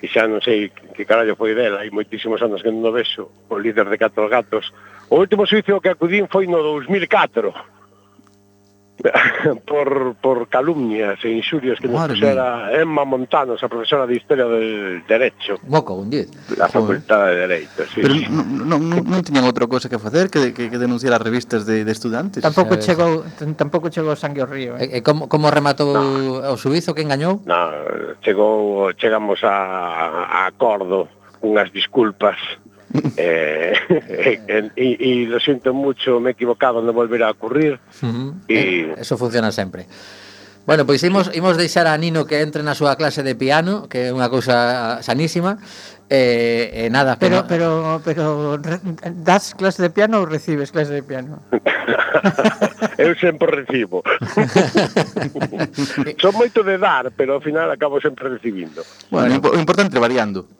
[0.00, 3.30] que xa non sei que carallo foi dela, hai moitísimos anos que non o vexo,
[3.48, 4.74] o líder de Catro Gatos.
[5.08, 7.75] O último suicio que acudín foi no 2004.
[9.66, 14.46] por, por calumnias e inxurias que Madre nos puxera Emma Montanos, a profesora de Historia
[14.46, 15.58] del Derecho.
[15.62, 16.56] Boca un 10.
[16.56, 18.00] Da Facultade de Dereito, sí.
[18.00, 18.26] Pero sí.
[18.30, 21.84] non, non, non tiñan outra cosa que facer que, que, que denunciar as revistas de,
[21.84, 22.40] de estudantes.
[22.40, 22.86] Tampouco Sabes.
[22.86, 23.12] chegou
[23.54, 24.80] tampouco chegou sangue ao río.
[24.80, 24.88] Eh?
[24.88, 26.40] eh, eh e, e como, como rematou no.
[26.40, 27.44] o suizo que engañou?
[27.44, 31.08] No, chegou chegamos a, a acordo
[31.44, 32.40] unhas disculpas
[33.16, 33.72] eh,
[34.46, 37.78] e, e, e lo sinto mucho, me equivocaba, non volverá a ocurrir.
[38.02, 38.28] Uh -huh.
[38.48, 38.94] e...
[38.96, 39.86] Eso funciona sempre.
[40.66, 44.10] Bueno, pois imos, imos deixar a Nino que entre na súa clase de piano, que
[44.10, 45.62] é unha cousa sanísima,
[46.10, 47.14] e, eh, eh, nada...
[47.22, 48.82] Pero, pero, pero, pero
[49.14, 51.38] das clase de piano ou recibes clase de piano?
[52.98, 54.02] Eu sempre recibo.
[56.22, 58.82] Son moito de dar, pero ao final acabo sempre recibindo.
[59.14, 59.54] Bueno, bueno.
[59.54, 60.50] o importante variando.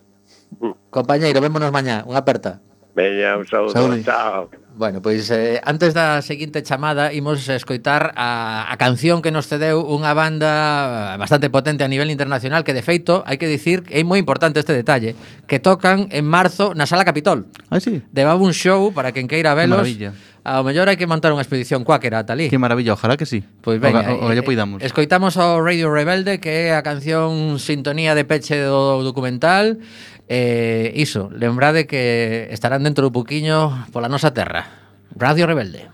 [0.61, 0.75] Mm.
[0.91, 2.05] Compañeiro, vémonos mañá.
[2.07, 2.61] Unha aperta.
[2.97, 3.73] Veña, un saúdo.
[3.77, 4.03] Saúde.
[4.03, 4.49] Chao.
[4.77, 9.85] Bueno, pois eh, antes da seguinte chamada imos escoitar a, a canción que nos cedeu
[9.85, 14.05] unha banda bastante potente a nivel internacional que de feito hai que dicir que é
[14.05, 17.49] moi importante este detalle que tocan en marzo na Sala Capitol.
[17.69, 18.01] Ah, sí.
[18.13, 19.81] Debaba un show para quen queira velos.
[19.81, 20.13] Maravilla.
[20.47, 22.53] Ao mellor hai que montar unha expedición cuáquera talí ali.
[22.53, 23.43] Que maravilla, ojalá que sí.
[23.65, 24.79] Pois veña, o, o, eh, o, eh, poidamos.
[24.79, 29.83] Escoitamos ao Radio Rebelde que é a canción Sintonía de peche do documental
[30.29, 34.67] Eh, iso, lembrade que estarán dentro do puquiño pola nosa terra.
[35.15, 35.87] Radio Rebelde.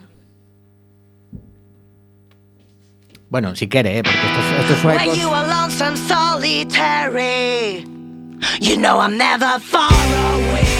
[3.28, 7.84] Bueno, si quere, eh, porque estos, estos suecos you are lonesome, solitary,
[8.60, 10.71] you know I'm never far away.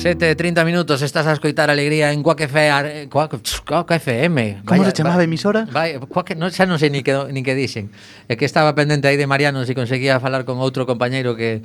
[0.00, 3.36] 7 30 minutos, estás a escoitar Alegría en Cuac FM, Cuac,
[3.68, 4.62] Cuac FM.
[4.64, 5.68] Como se chamaba a emisora?
[5.70, 7.92] Vai, Cuac, non, xa non sei ni que, ni que dixen.
[8.24, 11.60] É que estaba pendente aí de Mariano se conseguía falar con outro compañeiro que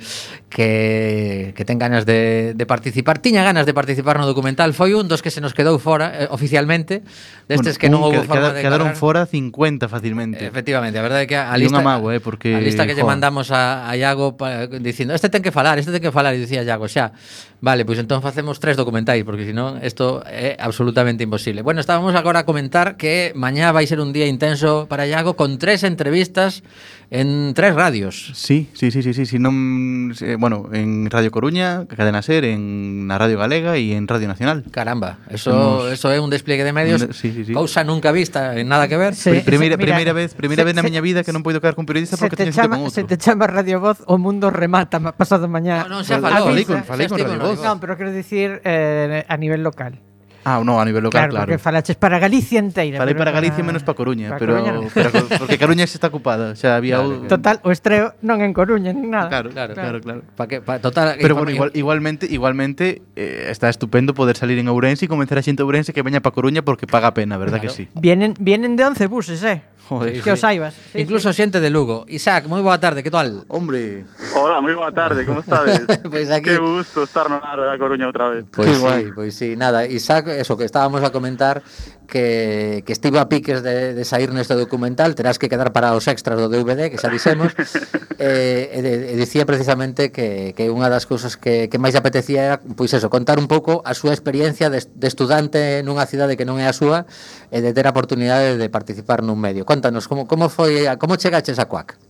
[0.52, 3.24] que, que ten ganas de, de participar.
[3.24, 4.76] Tiña ganas de participar no documental.
[4.76, 7.00] Foi un dos que se nos quedou fora eh, oficialmente.
[7.48, 9.00] Destes que non houve forma queda- de Quedaron cadrar.
[9.00, 10.44] fora 50 facilmente.
[10.44, 13.48] Efectivamente, a verdade é que a E lista eh, porque, a lista que lle mandamos
[13.48, 16.60] a, a Iago pa, dicindo, este ten que falar, este ten que falar e dicía
[16.60, 17.16] Iago, xa.
[17.64, 21.62] Vale, pois entón facemos tres documentais porque senón isto é absolutamente imposible.
[21.62, 25.62] Bueno, estábamos agora a comentar que mañá vai ser un día intenso para Iago con
[25.62, 26.66] tres entrevistas
[27.14, 28.34] en tres radios.
[28.34, 33.06] Sí, sí, sí, sí, sí, sí, non, eh, bueno, en Radio Coruña, Cadena Ser, en
[33.06, 34.66] na Radio Galega e en Radio Nacional.
[34.74, 37.54] Caramba, eso Temos- eso é un despliegue de medios, sí, sí, sí.
[37.54, 39.14] cousa nunca vista, nada que ver.
[39.14, 39.30] Sí.
[39.30, 41.62] Pri- primeira, mira, primeira vez, primeira se- vez na se- miña vida que non poido
[41.62, 43.14] quedar con periodista Se porque te, teño chama, con se outro.
[43.14, 45.86] te chama Radio Voz, o mundo remata ma- pasado mañá.
[45.86, 46.26] No, non se Avisa.
[46.26, 46.50] falou.
[46.50, 47.62] Falei con- xa falei con Radio Voz.
[47.62, 50.00] Non, pero quero decir eh, a nivel local.
[50.48, 51.30] Ah, no, a nivel local, claro.
[51.30, 51.46] claro.
[51.46, 52.98] Porque falaches para Galicia inteira.
[52.98, 54.86] Falei para Galicia menos para Coruña, para pero, Coruña no.
[54.94, 55.10] pero
[55.42, 57.26] porque Coruña está ocupada, xa había claro, o...
[57.26, 59.26] Total, o estreo non en Coruña nin nada.
[59.26, 60.22] Claro, claro, claro, claro.
[60.22, 60.38] claro.
[60.38, 64.70] Pa que, pa, total, pero bueno, igual, igualmente, igualmente eh, está estupendo poder salir en
[64.70, 67.74] Ourense e convencer a xente ourense que veña para Coruña porque paga pena, verdad claro.
[67.74, 67.90] que sí.
[67.98, 69.66] Vienen vienen de 11 buses, eh.
[69.88, 70.22] Joder.
[70.22, 70.74] Que os saibas.
[70.92, 71.42] Sí, Incluso sí.
[71.42, 72.06] xente de Lugo.
[72.10, 73.46] Isaac, moi boa tarde, que tal?
[73.46, 74.02] Hombre.
[74.34, 75.86] Hola, moi boa tarde, como estades?
[75.86, 76.50] pois pues aquí.
[76.50, 78.42] Que gusto estar no ar da Coruña outra vez.
[78.50, 79.04] Pois pues sí, guai.
[79.14, 81.62] pois sí, nada, Isaac, eso que estábamos a comentar
[82.06, 86.06] que, que estive a piques de, de sair neste documental, terás que quedar para os
[86.10, 87.54] extras do DVD, que xa dixemos.
[88.18, 92.56] eh, e, e dicía precisamente que, que unha das cousas que, que máis apetecía era,
[92.58, 96.56] pois eso, contar un pouco a súa experiencia de, de estudante nunha cidade que non
[96.58, 97.04] é a súa
[97.52, 101.20] e de ter a oportunidade de participar nun medio contanos, como, como foi, a, como
[101.20, 102.00] chegaches a Cuac?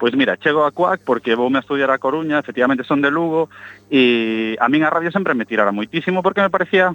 [0.00, 3.48] Pois mira, chego a Cuac porque voume a estudiar a Coruña, efectivamente son de Lugo,
[3.92, 6.90] e a min a radio sempre me tirara moitísimo porque me parecía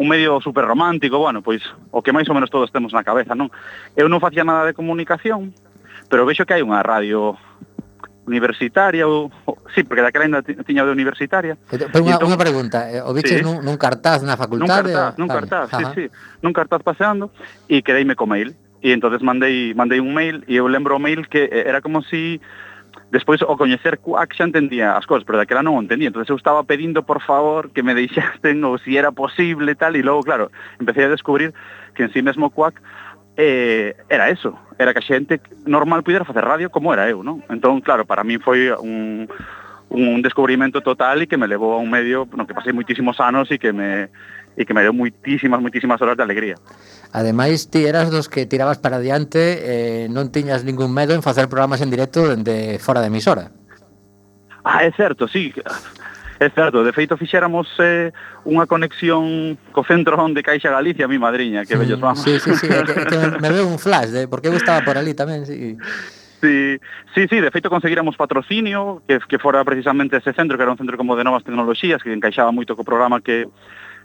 [0.00, 3.38] un medio super romántico, bueno, pois o que máis ou menos todos temos na cabeza,
[3.38, 3.48] non?
[3.96, 5.54] Eu non facía nada de comunicación,
[6.10, 7.38] pero vexo que hai unha radio
[8.28, 11.56] universitaria ou, ou sí, porque daquela ainda tiña de universitaria.
[11.68, 14.92] Pero unha, entón, unha pregunta, eh, o viches sí, nun, nun cartaz na facultade?
[14.92, 15.94] Nun cartaz, nun cartaz, ah, sí, ajá.
[15.96, 16.04] sí,
[16.44, 17.32] nun cartaz paseando
[17.66, 18.54] e quedeime co mail.
[18.82, 22.02] E entonces mandei, mandei un mail e eu lembro o mail que eh, era como
[22.02, 22.40] si
[23.10, 26.08] despois o coñecer Quack xa entendía as cousas, pero daquela non o entendía.
[26.08, 30.02] Entonces eu estaba pedindo, por favor, que me deixasten ou si era posible tal, e
[30.02, 30.48] logo, claro,
[30.80, 31.52] empecé a descubrir
[31.94, 32.80] que en sí mesmo Quack
[33.36, 37.42] eh, era eso, era que a xente normal pudera facer radio como era eu, non?
[37.50, 39.28] Entón, claro, para mí foi un,
[39.90, 43.50] un descubrimento total e que me levou a un medio no que pasei moitísimos anos
[43.50, 44.08] e que me
[44.60, 46.60] e que me deu muitísimas, muitísimas horas de alegría.
[47.16, 51.48] Ademais, ti eras dos que tirabas para diante, eh, non tiñas ningún medo en facer
[51.48, 53.56] programas en directo dende fora de emisora.
[54.60, 55.56] Ah, é certo, sí.
[56.40, 58.12] É certo, de feito fixéramos eh,
[58.44, 62.20] unha conexión co centro onde Caixa Galicia, mi madriña, que sí, bellos vamos.
[62.20, 64.84] Sí, sí, sí, é que, é que me veo un flash, de, porque eu estaba
[64.84, 65.80] por ali tamén, sí.
[66.40, 66.80] Sí,
[67.12, 70.80] sí, sí, de feito conseguiramos patrocinio que, que fora precisamente ese centro que era un
[70.80, 73.44] centro como de novas tecnoloxías que encaixaba moito co programa que,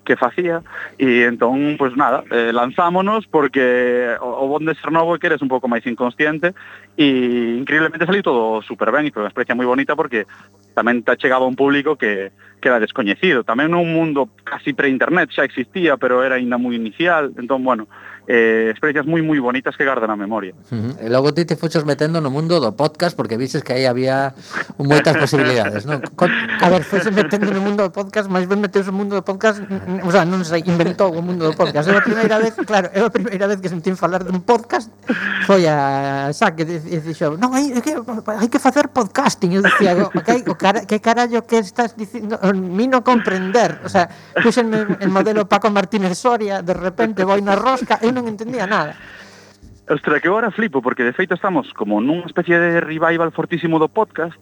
[0.06, 0.62] que facía.
[1.02, 5.20] E entón, pois pues, nada, eh, lanzámonos porque o, o bon de ser novo é
[5.20, 6.54] que eres un pouco máis inconsciente.
[6.96, 10.30] E increíblemente saliu todo super ben e foi unha experiencia moi bonita porque
[10.78, 13.44] tamén te chegaba un público que que era descoñecido.
[13.44, 17.32] Tamén nun mundo casi pre-internet xa existía, pero era ainda moi inicial.
[17.38, 17.86] Entón, bueno,
[18.28, 20.58] eh, experiencias moi moi bonitas que gardan a memoria.
[20.73, 21.06] Uh -huh.
[21.06, 24.34] E logo ti te fuchos metendo no mundo do podcast porque vises que aí había
[24.82, 26.02] moitas posibilidades, non?
[26.65, 29.62] A ver, fose metendo no mundo do podcast, máis ben meteus no mundo do podcast,
[30.02, 31.86] o sea, non sei, inventou o mundo do podcast.
[31.86, 34.90] É a primeira vez, claro, é a primeira vez que sentín falar dun podcast
[35.46, 39.54] foi a xa que dixo, non, hai, hai que, hai que facer podcasting.
[39.54, 44.10] Eu dicía, okay, o cara, que carallo que estás dicindo, mi no comprender, o sea,
[44.43, 48.93] puxenme el modelo Paco Martínez Soria, de repente voi na rosca, eu non entendía nada.
[49.88, 53.86] Ostra, que agora flipo, porque de feito estamos como nunha especie de revival fortísimo do
[53.86, 54.33] podcast,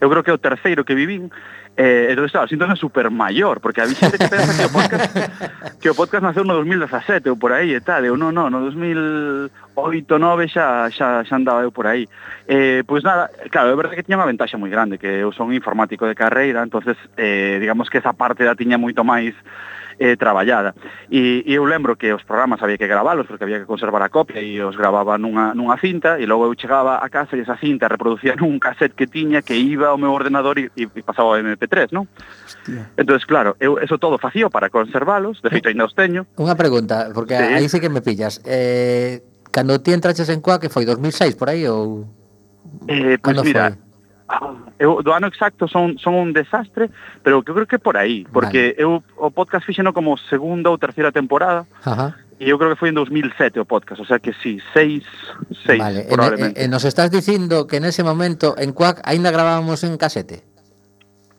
[0.00, 1.28] eu creo que é o terceiro que vivín,
[1.76, 5.12] eh, entón, claro, síntome super maior, porque a xente que pensa que o podcast,
[5.84, 8.64] que o podcast naceu no 2017 ou por aí e tal, eu non, non, no
[8.72, 12.08] 2008, 9 xa, xa, xa andaba eu por aí.
[12.48, 15.52] Eh, pois nada, claro, é verdade que tiña unha ventaxa moi grande, que eu son
[15.52, 19.36] informático de carreira, entonces eh, digamos que esa parte da tiña moito máis
[19.98, 20.74] eh, traballada.
[21.10, 24.08] E, e eu lembro que os programas había que gravalos porque había que conservar a
[24.08, 27.56] copia e os gravaba nunha, nunha cinta e logo eu chegaba a casa e esa
[27.56, 31.40] cinta reproducía nun cassette que tiña que iba ao meu ordenador e, e pasaba ao
[31.40, 32.08] MP3, non?
[32.98, 36.26] entonces claro, eu eso todo facía para conservalos, de feito ainda os teño.
[36.36, 37.52] Unha pregunta, porque sí.
[37.56, 38.42] aí sí que me pillas.
[38.44, 42.04] Eh, cando ti entraches en Coa que foi 2006 por aí ou
[42.88, 43.85] Eh, pois pues mira, foi?
[44.28, 46.90] Ah, eu, do ano exacto son, son un desastre,
[47.22, 48.82] pero eu creo que por aí, porque vale.
[48.82, 52.18] eu o podcast fixeno como segunda ou terceira temporada, Ajá.
[52.40, 55.06] e eu creo que foi en 2007 o podcast, o sea que sí, seis,
[55.62, 56.10] seis vale.
[56.10, 56.58] probablemente.
[56.58, 60.55] E, e, nos estás dicindo que nese momento en Cuac aínda grabábamos en casete?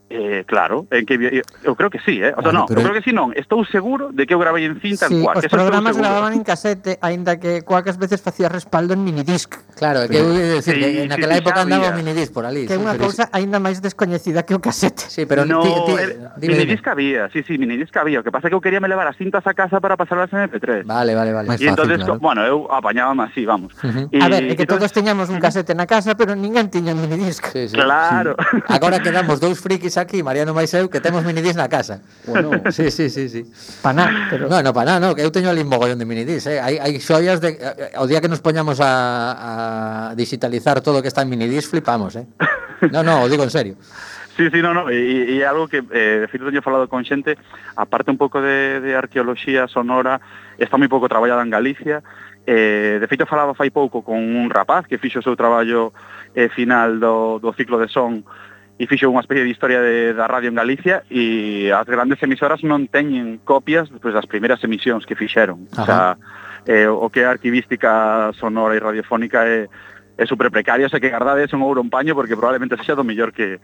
[0.10, 2.32] Eh, claro, en que eu, eu creo que sí, eh?
[2.32, 4.64] O sea, bueno, no, eu creo que sí non, estou seguro de que eu gravei
[4.64, 5.44] en cinta sí, en cuac.
[5.44, 9.60] Os programas grababan en casete, aínda que cuacas veces facía respaldo en minidisc.
[9.76, 12.48] Claro, é que eu decir, sí, que en aquela sí, época andaba o minidisc por
[12.48, 12.72] ali.
[12.72, 15.12] Que é unha cousa aínda máis descoñecida que o casete.
[15.12, 15.94] Sí, pero no, ti, ti,
[16.40, 18.22] dime, minidisc había, sí, sí, minidisc había.
[18.22, 20.32] O que pasa é que eu quería me levar as cintas a casa para pasarlas
[20.32, 20.88] en MP3.
[20.88, 21.52] Vale, vale, vale.
[21.60, 22.16] E entonces, claro.
[22.24, 23.76] bueno, eu apañábame así, vamos.
[23.84, 24.08] Uh -huh.
[24.08, 24.88] y, a ver, é que entonces...
[24.88, 27.52] todos teñamos un casete na casa, pero ninguén tiña minidisc.
[27.52, 28.40] Sí, sí, claro.
[28.40, 28.72] Sí.
[28.72, 32.02] Agora quedamos dous frikis aquí, Mariano máis eu, que temos minidis na casa.
[32.26, 32.52] Bueno.
[32.70, 33.42] Sí, sí, sí, sí.
[33.84, 34.48] nada, pero...
[34.48, 36.62] No, no, nada, no, que eu teño ali un mogollón de minidis, eh.
[36.62, 37.58] Hai, hai xoias de...
[37.58, 41.68] Eh, o día que nos poñamos a, a digitalizar todo o que está en minidis,
[41.68, 42.26] flipamos, eh.
[42.94, 43.76] No, no, o digo en serio.
[44.38, 47.42] Sí, sí, no, no, e, e algo que, eh, de feito, teño falado con xente,
[47.74, 50.22] aparte un pouco de, de arqueoloxía sonora,
[50.62, 52.06] está moi pouco traballada en Galicia,
[52.46, 55.90] eh, de feito falaba fai pouco con un rapaz que fixo o seu traballo
[56.38, 58.24] eh, final do, do ciclo de son
[58.78, 62.62] e fixo unha especie de historia de, da radio en Galicia e as grandes emisoras
[62.62, 65.66] non teñen copias pois, das primeiras emisións que fixeron.
[65.74, 65.82] Ajá.
[65.82, 66.06] O, sea,
[66.70, 69.66] eh, o que é arquivística sonora e radiofónica é,
[70.18, 73.34] é super precaria, se que gardades un ouro un paño porque probablemente sexa do mellor
[73.34, 73.58] que,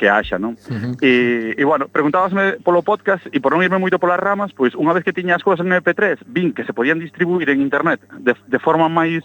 [0.00, 0.56] que haxa, non?
[0.56, 0.94] Uh -huh.
[1.04, 4.96] e, e, bueno, preguntábasme polo podcast e por non irme moito polas ramas, pois unha
[4.96, 8.32] vez que tiña as cousas en MP3, vin que se podían distribuir en internet de,
[8.32, 9.20] de forma máis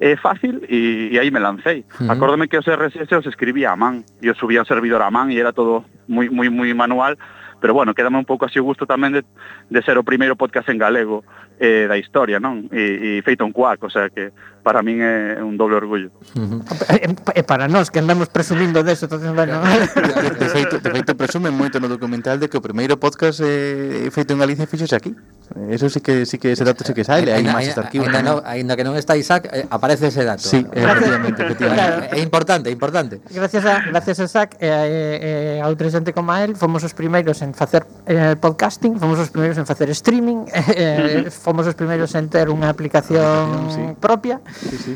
[0.00, 1.84] é fácil e, e aí me lancei.
[2.00, 2.12] Uh -huh.
[2.12, 5.30] Acórdome que os RSS os escribía a man e os subía ao servidor a man
[5.30, 7.16] e era todo moi moi moi manual,
[7.60, 9.22] pero bueno, quédame un pouco así o gusto tamén de,
[9.70, 11.24] de ser o primeiro podcast en galego
[11.58, 12.66] eh, da historia, non?
[12.72, 14.32] E, e feito un cuac, o sea que
[14.64, 16.08] para min é un doble orgullo.
[16.34, 17.36] Uh -huh.
[17.36, 19.60] E para nós que andamos presumindo deso entonces, bueno.
[19.60, 24.32] de feito, de feito presumen moito no documental de que o primeiro podcast eh, feito
[24.32, 25.12] en Galicia fixose aquí.
[25.68, 28.08] Eso sí que sí que ese dato sí que sale, hai máis este arquivo.
[28.08, 30.42] Ainda, no, ainda que non está Isaac, eh, aparece ese dato.
[30.42, 30.72] Sí, ¿no?
[30.72, 31.84] efectivamente, efectivamente.
[31.84, 32.16] Claro.
[32.16, 33.20] É importante, é importante.
[33.28, 36.80] Gracias a gracias a Isaac e eh, eh, a outra xente como a él, fomos
[36.82, 41.43] os primeiros en facer eh, podcasting, fomos os primeiros en facer streaming, eh, uh -huh
[41.44, 43.84] fomos os primeiros en ter unha aplicación sí.
[44.00, 44.40] propia.
[44.48, 44.92] Sí, sí.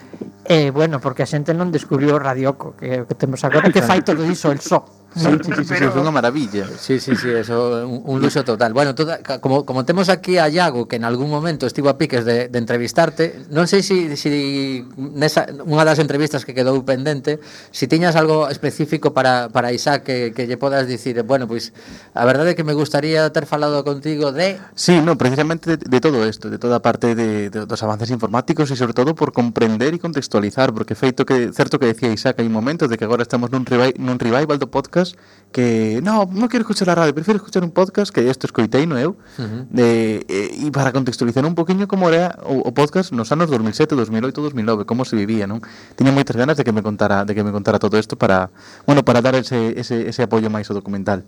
[0.48, 4.00] Eh, bueno, porque a xente non descubriu o radioco que, que temos agora que fai
[4.00, 4.80] todo iso el só.
[4.80, 5.07] So.
[5.18, 5.90] Sí, sí, sí, Pero...
[5.90, 6.64] sí, unha maravilla.
[6.78, 8.70] Sí, sí, sí, eso un, un luxo total.
[8.72, 12.22] Bueno, toda, como como temos aquí a Iago que en algún momento estivo a piques
[12.22, 17.42] de, de entrevistarte, non sei se si, si nesa unha das entrevistas que quedou pendente,
[17.74, 21.74] se si tiñas algo específico para para Isaac que que lle podas dicir, bueno, pois
[21.74, 25.82] pues, a verdade é que me gustaría ter falado contigo de Sí, no, precisamente de,
[25.82, 29.18] de todo isto, de toda a parte de, de dos avances informáticos e sobre todo
[29.18, 32.94] por comprender e contextualizar, porque feito que certo que decía Isaac hai un momento de
[33.00, 36.92] que agora estamos nun revival, nun revival do podcast podcast que no, non quero escuchar
[36.92, 39.64] a radio, prefiro escuchar un podcast que isto escoitei no eu uh -huh.
[39.80, 43.48] eh, eh e, e para contextualizar un poquinho como era o, o podcast nos anos
[43.48, 45.64] 2007, 2008, 2009 como se vivía, non?
[45.96, 48.52] Tiña moitas ganas de que me contara de que me contara todo isto para,
[48.84, 51.24] bueno, para dar ese, ese, ese apoio máis ao documental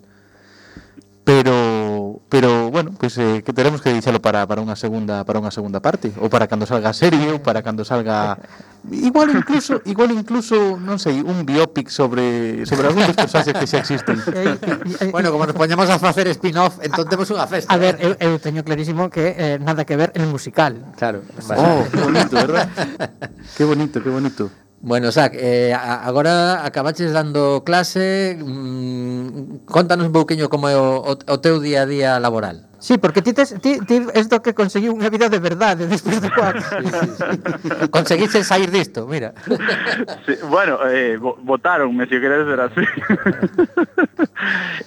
[1.25, 1.55] pero
[2.31, 5.83] pero bueno, pues eh, que teremos que deixalo para, para unha segunda para unha segunda
[5.83, 8.39] parte, ou para cando salga a serie, ou para cando salga
[8.89, 13.83] igual incluso, igual incluso, non sei, un biopic sobre sobre algún dos personaxes que xa
[13.83, 14.17] existen.
[15.15, 17.67] bueno, como nos poñamos a facer spin-off, entón temos unha festa.
[17.67, 20.95] A ver, eu, eu teño clarísimo que eh, nada que ver el musical.
[20.95, 21.27] Claro.
[21.27, 21.59] Oh, vale.
[21.67, 22.67] Oh, que bonito, verdad?
[23.59, 24.45] que bonito, que bonito.
[24.83, 29.10] Bueno, Zach, eh, agora acabaches dando clase, mmm,
[29.67, 32.71] contanos un pouquiño como é o, o teu día a día laboral.
[32.81, 36.17] Sí, porque ti, tes, ti, ti es do que conseguiu unha vida de verdade despois
[36.25, 36.65] de cuatro.
[36.81, 37.89] sí, sí, sí.
[37.93, 39.37] Conseguiste sair disto, mira.
[40.25, 42.85] sí, bueno, eh, votaronme, se si queres ver así.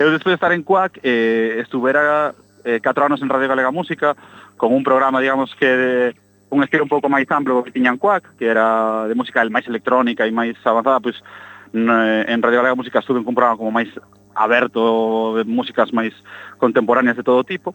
[0.01, 2.33] eu despois de estar en CUAC, eh, estuvera
[2.65, 4.17] eh, 4 anos en Radio Galega Música,
[4.57, 6.15] con un programa, digamos, que de,
[6.49, 10.25] un estilo un pouco máis amplo que tiñan CUAC, que era de música máis electrónica
[10.25, 13.89] e máis avanzada, pois pues, en Radio Galega Música estuve un programa como máis
[14.35, 16.13] aberto de músicas máis
[16.61, 17.73] contemporáneas de todo tipo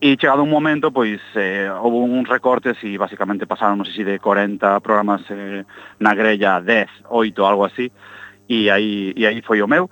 [0.00, 4.04] e chegado un momento pois eh, houve uns recortes e basicamente pasaron non sei se
[4.04, 5.64] de 40 programas eh,
[6.00, 7.92] na grella 10, 8, algo así
[8.48, 9.88] e aí, e aí foi o meu.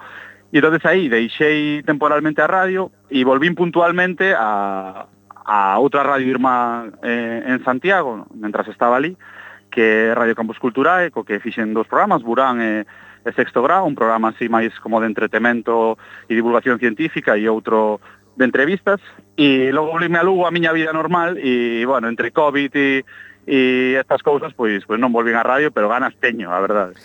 [0.52, 5.08] E entonces aí deixei temporalmente a radio e volvín puntualmente a,
[5.44, 9.16] a outra radio irmá eh, en Santiago, mentras estaba ali,
[9.70, 12.84] que é Radio Campus Culturae, co que fixen dos programas, Burán e eh,
[13.24, 18.02] e sexto grau, un programa así máis como de entretemento e divulgación científica e outro
[18.36, 19.00] de entrevistas
[19.36, 23.04] e logo volvime a Lugo a miña vida normal e, bueno, entre COVID e,
[23.46, 23.58] e
[24.00, 26.96] estas cousas, pois, pois non volvín a radio, pero ganas teño, a verdade.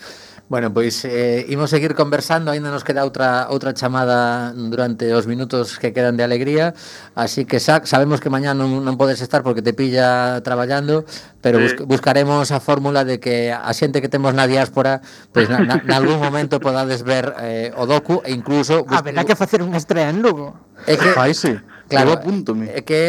[0.48, 5.76] Bueno, pois eh, imos seguir conversando, aínda nos queda outra outra chamada durante os minutos
[5.76, 6.72] que quedan de alegría,
[7.12, 11.04] así que sa sabemos que mañá non, non podes estar porque te pilla traballando,
[11.44, 11.76] pero sí.
[11.76, 15.04] bus buscaremos a fórmula de que a xente que temos na diáspora,
[15.36, 18.88] pois na, na, na algún momento podades ver eh, o docu e incluso...
[18.88, 20.56] A ver, hai que facer unha estrela en Lugo.
[20.88, 21.12] É que...
[21.12, 21.60] Ai, sí.
[21.88, 22.68] Claro, apúntome.
[22.68, 23.00] Eh, é que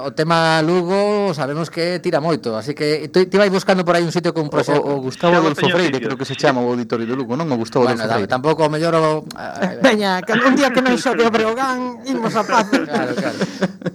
[0.00, 4.10] o tema Lugo sabemos que tira moito, así que ti vai buscando por aí un
[4.10, 7.04] sitio con un O, o, o Gustavo Adolfo Freire, creo que se chama o auditorio
[7.04, 7.44] de Lugo, non?
[7.52, 8.32] O Gustavo bueno, Adolfo Freire.
[8.32, 9.28] Tampouco o mellor o...
[9.84, 12.72] Veña, que un día que non xogue o Breogán, imos a paz.
[12.72, 13.38] Claro, claro.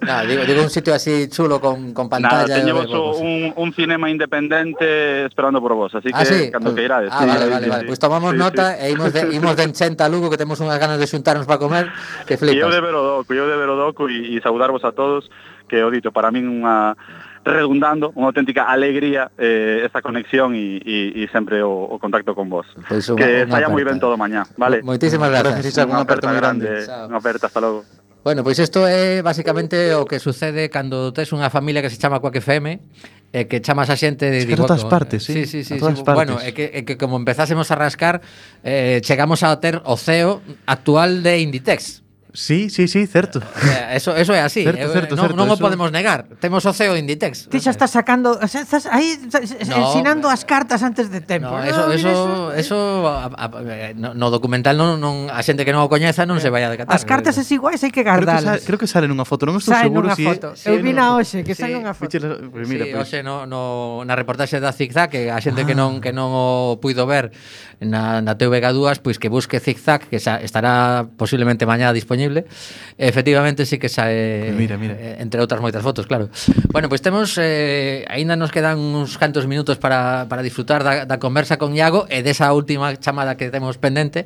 [0.06, 2.46] No, digo, digo un sitio así chulo con, con pantalla.
[2.46, 6.52] Nada, teñemos un, un cinema independente esperando por vos, así ah, que ah, sí?
[6.52, 7.10] cando que irades.
[7.12, 7.82] Ah, sí, vale, vale, sí, vale.
[7.82, 8.86] Sí, pois pues tomamos sí, nota sí.
[8.86, 11.58] e imos de, imos de enchenta a Lugo que temos unhas ganas de xuntarnos para
[11.58, 11.90] comer,
[12.30, 12.62] que flipas.
[12.62, 15.32] Eu de Verodoco, eu de Verodoco e e saudarvos a todos,
[15.68, 16.96] que o dito, para min unha
[17.48, 22.52] redundando, unha auténtica alegría eh, esta conexión e, e, e sempre o, o contacto con
[22.52, 22.68] vos.
[22.88, 24.84] Pois pues que saia moi ben todo mañá, vale?
[24.84, 25.64] Moitísimas grazas.
[25.64, 26.68] Gracias, unha aperta moi grande.
[26.84, 27.88] Unha aperta, hasta logo.
[28.28, 32.20] Bueno, pois isto é basicamente o que sucede cando tes unha familia que se chama
[32.20, 32.80] Quack FM e
[33.32, 34.68] eh, que chamas a xente de Digoto.
[34.68, 35.48] todas partes, sí.
[35.48, 36.04] sí, sí, sí, sí.
[36.04, 36.04] Partes.
[36.12, 38.20] Bueno, é que, é que como empezásemos a rascar,
[38.68, 42.04] eh, chegamos a ter o CEO actual de Inditex.
[42.38, 43.40] Sí, sí, sí, certo.
[43.40, 44.64] Eh, eso, eso é así.
[44.64, 46.30] Certo, eh, certo, non, certo, non o podemos negar.
[46.38, 47.50] Temos o CEO de Inditex.
[47.50, 49.42] Ti xa estás sacando, estás aí no,
[49.74, 51.50] ensinando eh, as cartas antes de tempo.
[51.50, 52.62] No, eso, no, eso, eso, eh.
[52.62, 52.78] eso
[53.10, 56.38] a, a, eh, no, no documental non, non a xente que non o coñeza non
[56.38, 56.94] eh, se vai a decatar.
[56.94, 58.62] As cartas es iguais hai que gardalas.
[58.62, 60.54] Creo que, creo que salen unha foto, non estou salen seguro si foto.
[60.54, 62.22] É, Eu vina hoxe que sí, salen unha foto.
[62.54, 63.02] Pues mira, sí, pues.
[63.02, 65.68] hoxe no, no, na reportaxe da Zigzag que a xente ah.
[65.68, 67.34] que non que non o puido ver
[67.82, 72.27] na, na TVG2 pois pues que busque Zigzag que xa, estará posiblemente mañá disponible
[72.98, 74.96] Efectivamente, sí que sae mira, mira.
[74.98, 76.30] Eh, entre outras moitas fotos, claro.
[76.74, 81.06] Bueno, pois pues temos eh, aínda nos quedan uns cantos minutos para, para disfrutar da,
[81.06, 84.26] da conversa con Iago e desa última chamada que temos pendente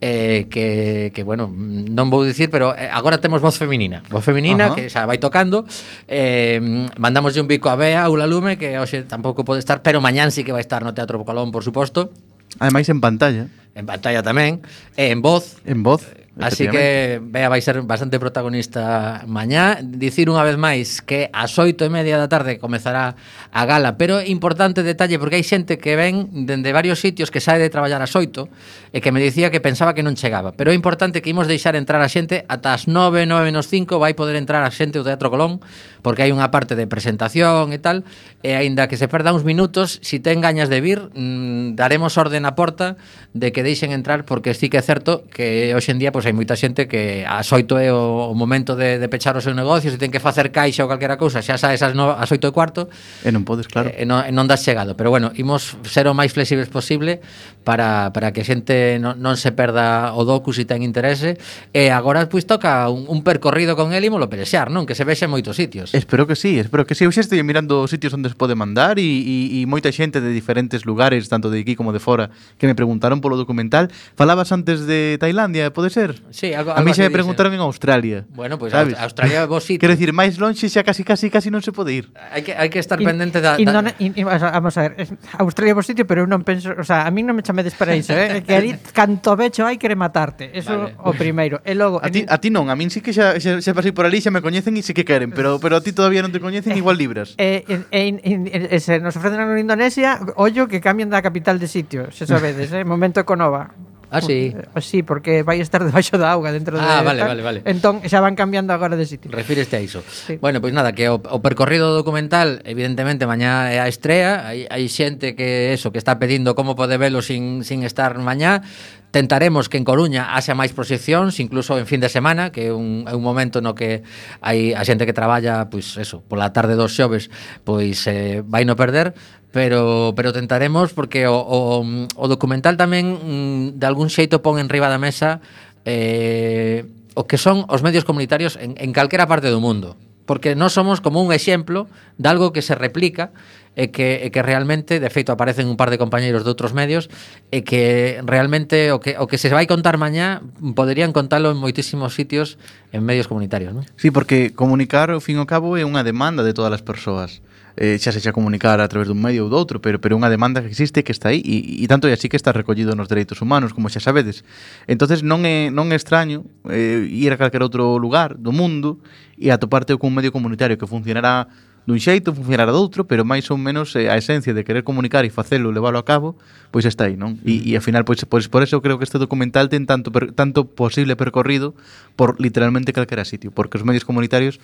[0.00, 4.02] eh, que, que, bueno, non vou dicir, pero eh, agora temos voz feminina.
[4.10, 4.76] Voz feminina Ajá.
[4.76, 5.64] que xa vai tocando.
[6.06, 6.58] Eh,
[6.98, 10.42] mandamos un bico a Bea, Ula Lume, que hoxe tampouco pode estar, pero mañán sí
[10.42, 12.10] que vai estar no Teatro Colón, por suposto.
[12.58, 13.46] Ademais en pantalla.
[13.78, 14.58] En pantalla tamén,
[14.98, 15.62] e en voz.
[15.62, 16.02] En voz.
[16.40, 19.82] Así que Bea vai ser bastante protagonista mañá.
[19.82, 23.18] Dicir unha vez máis que ás oito e media da tarde comezará
[23.50, 27.58] a gala, pero importante detalle porque hai xente que ven dende varios sitios que sae
[27.58, 28.46] de traballar ás oito
[28.94, 30.54] e que me dicía que pensaba que non chegaba.
[30.54, 33.98] Pero é importante que imos deixar entrar a xente ata as nove, nove menos cinco
[33.98, 35.58] vai poder entrar a xente do Teatro Colón
[36.06, 38.06] porque hai unha parte de presentación e tal
[38.46, 42.46] e aínda que se perda uns minutos, si ten gañas de vir, mm, daremos orden
[42.46, 42.94] á porta
[43.34, 46.36] de que deixen entrar porque sí que é certo que hoxe en día pois, hai
[46.36, 49.88] moita xente que a xoito é o, o momento de, de pechar o seu negocio,
[49.88, 52.52] se ten que facer caixa ou calquera cousa, xa sabes esas no, a xoito e
[52.52, 52.92] cuarto.
[53.24, 53.88] E non podes, claro.
[53.88, 57.24] Eh, e non, e non das chegado, pero bueno, imos ser o máis flexibles posible
[57.64, 61.40] para, para que a xente non, non se perda o docu se ten interese
[61.72, 64.84] e agora pois toca un, un percorrido con el imolo perexear, non?
[64.84, 65.96] Que se vexe en moitos sitios.
[65.96, 67.08] Espero que sí, espero que sí.
[67.08, 70.20] Eu xa estou mirando os sitios onde se pode mandar e, e, e moita xente
[70.20, 72.28] de diferentes lugares, tanto de aquí como de fora,
[72.60, 73.88] que me preguntaron polo documental.
[74.18, 76.17] Falabas antes de Tailandia, pode ser?
[76.30, 78.24] Sí, algo, algo a mí xa me preguntaron en Australia.
[78.30, 79.80] Bueno, pois pues, Australia vos sitio.
[79.80, 82.12] Quero decir, máis lonxe xa casi casi casi non se pode ir.
[82.14, 83.94] Hai que hai que estar in, pendente da, da...
[83.98, 85.08] In, in, vamos a ver,
[85.38, 87.94] Australia vos sitio, pero eu non penso, o sea, a mí non me chamedes para
[87.96, 88.42] iso, eh?
[88.44, 90.50] que ali canto vecho hai quere matarte.
[90.54, 90.98] Eso vale.
[91.00, 91.62] o primeiro.
[91.64, 92.32] E logo a ti, en...
[92.32, 94.42] a ti non, a min sí que xa, xa, xa pasei por ali, xa me
[94.44, 97.38] coñecen e sí que queren, pero pero a ti todavía non te coñecen, igual libras.
[97.38, 101.58] Eh, eh, eh, eh, eh, se nos ofrecen en Indonesia, ollo que cambian da capital
[101.58, 102.84] de sitio, xa sabedes, eh?
[102.84, 103.70] Momento Conova.
[104.10, 104.54] Ah, sí.
[104.74, 106.86] Uh, sí, porque vai estar debaixo da auga dentro ah, de...
[106.88, 107.28] Ah, vale, tal.
[107.28, 107.58] vale, vale.
[107.68, 109.28] Entón, xa van cambiando agora de sitio.
[109.30, 110.00] Refíreste a iso.
[110.06, 110.40] Sí.
[110.40, 114.64] Bueno, pois pues nada, que o, o percorrido documental, evidentemente, mañá é a estrea, hai,
[114.72, 118.64] hai xente que eso, que está pedindo como pode velo sin, sin estar mañá,
[119.10, 123.08] Tentaremos que en Coruña haxa máis proxeccións, incluso en fin de semana, que é un,
[123.08, 124.04] é un momento no que
[124.44, 127.32] hai a xente que traballa, pois eso, pola tarde dos xoves,
[127.64, 129.16] pois eh, vai no perder,
[129.48, 134.68] pero pero tentaremos porque o, o, o documental tamén mm, de algún xeito pon en
[134.68, 135.40] riba da mesa
[135.88, 136.84] eh,
[137.16, 139.96] o que son os medios comunitarios en, en calquera parte do mundo
[140.28, 141.88] porque nós somos como un exemplo
[142.20, 143.32] de algo que se replica
[143.72, 147.08] e que, e que realmente, de feito, aparecen un par de compañeiros de outros medios
[147.48, 150.44] e que realmente o que, o que se vai contar mañá
[150.76, 152.60] poderían contalo en moitísimos sitios
[152.92, 153.88] en medios comunitarios, non?
[153.96, 157.40] Sí, porque comunicar, ao fin e ao cabo, é unha demanda de todas as persoas
[157.78, 160.26] eh, xa se xa comunicar a través dun medio ou do outro, pero pero unha
[160.26, 163.06] demanda que existe que está aí e, e tanto é así que está recollido nos
[163.06, 164.42] dereitos humanos, como xa sabedes.
[164.90, 168.98] Entonces non é non é extraño eh, ir a calquer outro lugar do mundo
[169.38, 171.46] e atoparte cun medio comunitario que funcionará
[171.88, 175.32] dun xeito, funcionará doutro, pero máis ou menos eh, a esencia de querer comunicar e
[175.32, 176.36] facelo, leválo a cabo,
[176.68, 177.40] pois está aí, non?
[177.48, 180.36] E, e ao final, pois, pois por eso creo que este documental ten tanto, per,
[180.36, 181.72] tanto posible percorrido
[182.12, 184.60] por literalmente calquera sitio, porque os medios comunitarios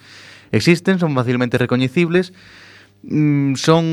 [0.52, 2.36] existen, son facilmente recoñecibles,
[3.09, 3.84] mm, son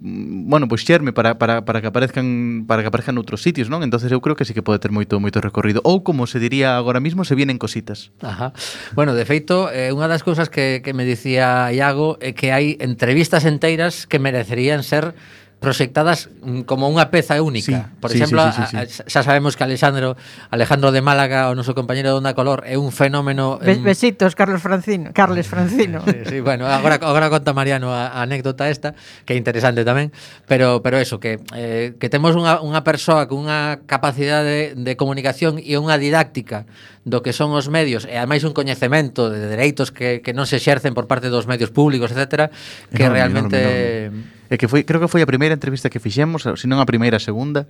[0.00, 3.86] mm, bueno, pois xerme para, para, para que aparezcan para que aparezcan noutros sitios, non?
[3.86, 6.76] Entonces eu creo que sí que pode ter moito moito recorrido ou como se diría
[6.76, 8.10] agora mismo, se vienen cositas.
[8.20, 8.52] Ajá.
[8.98, 12.74] Bueno, de feito, eh, unha das cousas que, que me dicía Iago é que hai
[12.82, 15.14] entrevistas enteiras que merecerían ser
[15.58, 17.90] proxectadas mm, como unha peza única.
[17.90, 19.02] Sí, Por sí, exemplo, sí, sí, sí, sí.
[19.10, 20.14] xa sabemos que Alexandro
[20.54, 24.62] Alejandro de Málaga, o noso compañeiro de Onda Color, é un fenómeno Be Besitos Carlos
[24.62, 26.06] Francino, Carles Francino.
[26.06, 28.94] sí, sí, bueno, agora agora conta Mariano a, a anécdota esta,
[29.26, 30.14] que é interesante tamén,
[30.46, 35.58] pero pero eso que eh, que temos unha unha persoa cunha capacidade de, de comunicación
[35.58, 36.70] e unha didáctica
[37.08, 40.60] do que son os medios e ademais un coñecemento de dereitos que, que non se
[40.60, 42.52] exercen por parte dos medios públicos, etcétera,
[42.92, 44.38] que enorme, realmente enorme, enorme.
[44.48, 47.20] E que foi, creo que foi a primeira entrevista que fixemos, se non a primeira,
[47.20, 47.68] a segunda,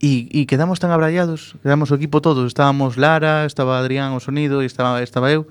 [0.00, 4.64] e, e quedamos tan abrallados, quedamos o equipo todo, estábamos Lara, estaba Adrián o sonido
[4.64, 5.44] e estaba estaba eu.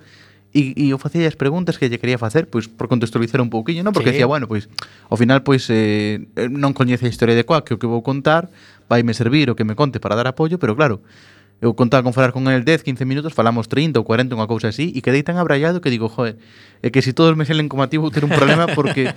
[0.49, 3.85] E, e eu facía as preguntas que lle quería facer pois por contextualizar un pouquiño,
[3.85, 3.93] non?
[3.93, 4.17] Porque sí.
[4.17, 4.65] decía, bueno, pois
[5.05, 8.01] ao final pois eh, eh non coñece a historia de Coac, que o que vou
[8.01, 8.49] contar
[8.89, 11.05] vai me servir o que me conte para dar apoio, pero claro,
[11.59, 14.71] Eu contaba con falar con el 10, 15 minutos, falamos 30 ou 40, unha cousa
[14.71, 16.39] así, e quedei tan abrallado que digo, joder,
[16.79, 19.11] é que se si todos me xelen como a ti vou ter un problema porque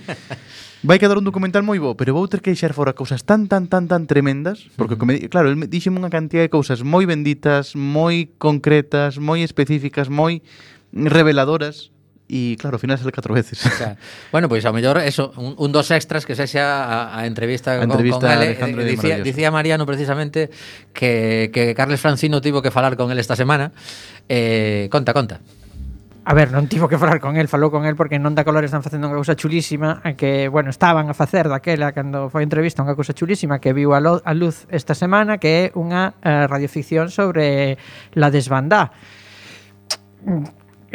[0.83, 3.71] vai quedar un documental moi bo, pero vou ter que deixar fora cousas tan, tan,
[3.71, 8.27] tan, tan tremendas, porque, como, claro, el dixeme unha cantidad de cousas moi benditas, moi
[8.35, 10.43] concretas, moi específicas, moi
[10.91, 11.92] reveladoras,
[12.33, 13.61] E claro, ao final sale catro veces.
[13.61, 13.93] O sea,
[14.33, 17.77] bueno, pois pues, ao mellor eso, un, un dos extras que sexa a, a entrevista,
[17.77, 20.49] a entrevista con, Alejandro Ale, Alejandro eh, dicía, dicía Mariano precisamente
[20.97, 23.69] que, que Carles Francino tivo que falar con él esta semana.
[24.25, 25.45] Eh, conta, conta.
[26.25, 28.65] A ver, non tivo que falar con el, falou con el porque non da color
[28.65, 32.97] están facendo unha cousa chulísima que, bueno, estaban a facer daquela cando foi entrevista unha
[32.97, 37.11] cousa chulísima que viu a, lo, a luz esta semana que é unha eh, radioficción
[37.11, 37.75] sobre
[38.15, 38.95] la desbandá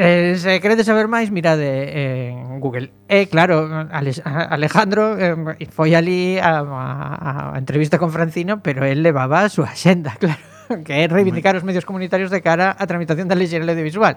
[0.01, 2.95] Eh, se queredes saber máis, mirade en eh, Google.
[3.11, 9.03] E eh, claro, Alejandro eh, foi ali a, a, a entrevista con Francino, pero él
[9.03, 10.58] levaba a súa xenda, claro.
[10.87, 14.17] que é reivindicar os medios comunitarios de cara á tramitación da lei audiovisual.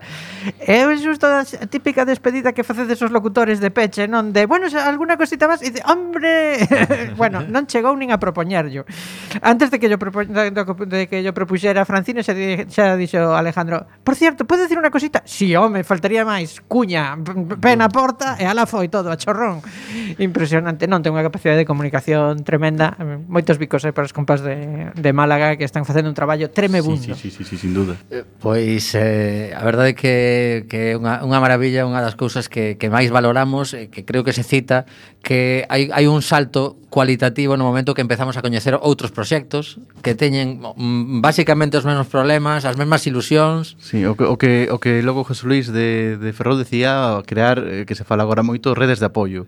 [0.60, 4.88] É xusto a típica despedida que facedes os locutores de peche, non de, bueno, xa,
[4.88, 6.60] alguna cosita máis, e dice, hombre,
[7.22, 8.84] bueno, non chegou nin a propoñerllo.
[9.42, 13.88] Antes de que yo propo, de que yo propuxera Francino xa, di, xa dixo Alejandro,
[14.04, 15.24] por cierto, pode decir unha cosita?
[15.24, 17.16] Si, sí, home, faltaría máis, cuña,
[17.60, 19.64] pena porta e ala foi todo, a chorrón.
[20.18, 22.96] Impresionante, non ten unha capacidade de comunicación tremenda,
[23.28, 26.50] moitos bicos eh, para os compás de, de Málaga que están facendo un traballo traballo
[26.50, 27.16] tremebundo.
[27.16, 27.96] Sí, sí, sí, sí, sí sin duda.
[28.10, 32.50] Eh, pois eh, a verdade é que, que é unha, unha maravilla, unha das cousas
[32.50, 34.86] que, que máis valoramos, e que creo que se cita,
[35.22, 40.18] que hai, hai un salto cualitativo no momento que empezamos a coñecer outros proxectos que
[40.18, 43.78] teñen mm, basicamente os mesmos problemas, as mesmas ilusións.
[43.78, 47.62] Sí, o que, o que, o que logo José Luis de, de Ferrol decía crear,
[47.62, 49.46] eh, que se fala agora moito, redes de apoio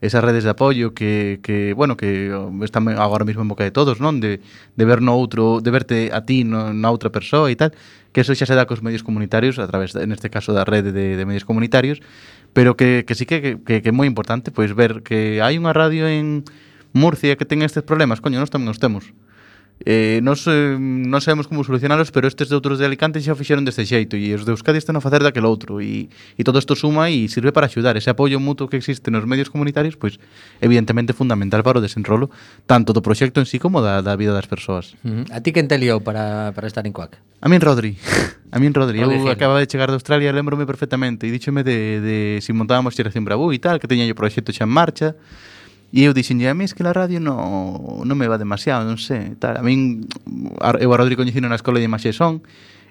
[0.00, 2.32] esas redes de apoio que, que bueno, que
[2.62, 4.20] están agora mesmo en boca de todos, non?
[4.20, 7.72] De, de ver no outro, de verte a ti no, na outra persoa e tal,
[8.12, 10.92] que eso xa se dá cos medios comunitarios a través, en este caso, da rede
[10.92, 12.04] de, de medios comunitarios,
[12.52, 15.72] pero que, que sí que, que, que é moi importante pois ver que hai unha
[15.72, 16.44] radio en
[16.96, 19.12] Murcia que ten estes problemas, coño, nós tamén os temos.
[19.84, 23.38] Eh, nos, eh, non sabemos como solucionalos, pero estes de outros de Alicante xa o
[23.38, 26.56] fixeron deste xeito e os de Euskadi están a facer daquel outro e, e todo
[26.56, 27.92] isto suma e sirve para axudar.
[28.00, 30.16] Ese apoio mutuo que existe nos medios comunitarios pois
[30.64, 32.32] evidentemente fundamental para o desenrolo
[32.64, 34.96] tanto do proxecto en sí como da, da vida das persoas.
[35.04, 35.36] Uh -huh.
[35.36, 37.20] A ti quen te liou para, para estar en Coac?
[37.44, 38.00] A min Rodri.
[38.54, 42.16] A min Rodri, eu acababa de chegar de Australia, lembrome perfectamente e díxome de, de
[42.40, 45.12] si montábamos xeración Bravú e tal, que teña o proxecto xa en marcha
[45.94, 48.98] E eu dixenlle, a mí es que la radio non no me va demasiado, non
[48.98, 49.58] sei, tal.
[49.58, 50.06] A min,
[50.82, 52.42] eu a Rodrigo coñecino na escola de imaxe son,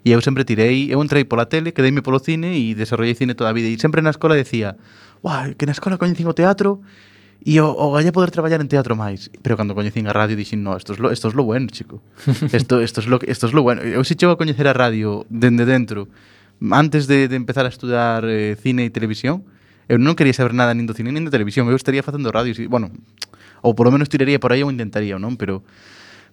[0.06, 3.52] e eu sempre tirei, eu entrei pola tele, quedeime polo cine e desarrollei cine toda
[3.52, 3.68] a vida.
[3.68, 4.80] E sempre na escola decía,
[5.20, 6.80] uau, que na escola coñecín o teatro,
[7.46, 9.30] E o, o galla poder traballar en teatro máis.
[9.46, 12.02] Pero cando coñecín a radio dixen, no, esto es lo, esto es lo bueno, chico.
[12.52, 13.86] esto, esto, es lo, esto es lo bueno.
[13.86, 16.10] Eu se chego a coñecer a radio dende dentro,
[16.72, 19.46] antes de, de empezar a estudar eh, cine e televisión,
[19.86, 22.58] Eu non quería saber nada nin do cine nin da televisión, eu estaría facendo radio,
[22.58, 22.90] si, bueno,
[23.62, 25.38] ou polo menos tiraría por aí ou intentaría, non?
[25.38, 25.62] Pero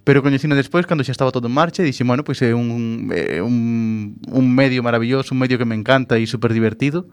[0.04, 3.38] Pero coñecino despois, cando xa estaba todo en marcha, dixen, bueno, pois é un, é
[3.38, 7.06] un, un medio maravilloso, un medio que me encanta e super divertido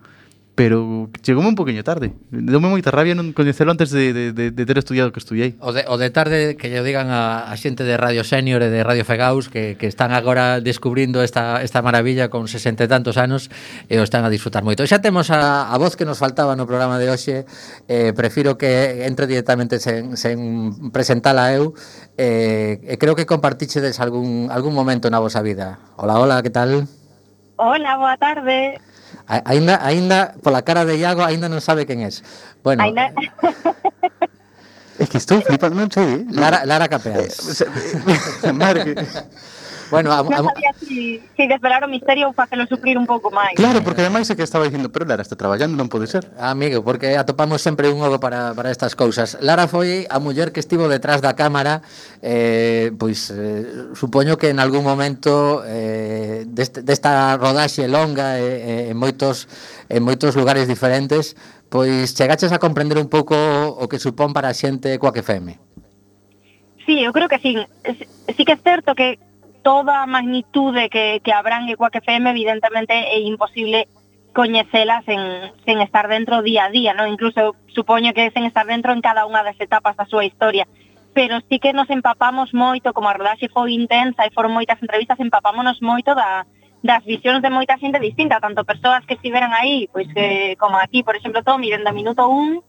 [0.60, 2.12] pero chegou un poquinho tarde.
[2.36, 5.56] Deume moita rabia non coñecelo antes de, de, de, de ter estudiado que estudiei.
[5.64, 8.68] O de, o de tarde que lle digan a, a xente de Radio Senior e
[8.68, 13.16] de Radio Fegaus que, que están agora descubrindo esta, esta maravilla con 60 e tantos
[13.16, 13.48] anos
[13.88, 14.84] e o están a disfrutar moito.
[14.84, 17.48] Xa temos a, a voz que nos faltaba no programa de hoxe.
[17.88, 21.72] Eh, prefiro que entre directamente sen, sen presentala eu.
[22.20, 25.80] Eh, e creo que compartichedes algún, algún momento na vosa vida.
[25.96, 26.84] Hola, hola, que tal?
[27.56, 28.89] Hola, boa tarde.
[29.30, 32.24] Ainda, ainda, por la cara de Iago, ainda no sabe quién es.
[32.64, 32.82] Bueno.
[32.82, 33.14] Ainda...
[34.98, 36.26] Es que estoy flipando, no sé.
[36.32, 37.62] Lara, Lara Capeas.
[37.62, 37.66] Eh,
[38.44, 38.96] eh Marque.
[39.92, 43.34] Bueno, a, a, non sabía si, si desvelar o misterio ou facelo sufrir un pouco
[43.34, 43.58] máis.
[43.58, 46.30] Claro, porque ademais é que estaba dicindo, pero Lara está traballando, non pode ser.
[46.38, 49.42] Amigo, porque atopamos sempre un ogo para, para estas cousas.
[49.42, 51.82] Lara foi a muller que estivo detrás da cámara,
[52.22, 58.98] eh, pois eh, supoño que en algún momento eh, deste, desta rodaxe longa eh, en
[58.98, 59.50] moitos
[59.90, 61.34] en moitos lugares diferentes,
[61.74, 63.34] pois chegaches a comprender un pouco
[63.74, 65.58] o que supón para a xente coa que feme.
[66.86, 67.54] Sí, eu creo que sí.
[68.34, 69.22] Sí que é certo que
[69.70, 73.86] toda a magnitude que, que habrán coa que FM evidentemente é imposible
[74.34, 75.22] coñecelas sen,
[75.62, 77.06] sen estar dentro día a día, ¿no?
[77.06, 80.66] incluso supoño que sen estar dentro en cada unha das etapas da súa historia
[81.14, 85.22] pero sí que nos empapamos moito, como a rodaxe foi intensa e foron moitas entrevistas,
[85.22, 86.50] empapámonos moito da,
[86.82, 91.04] das visións de moita xente distinta, tanto persoas que estiveran aí, pois que, como aquí,
[91.04, 92.64] por exemplo, Tommy, dende minuto 1,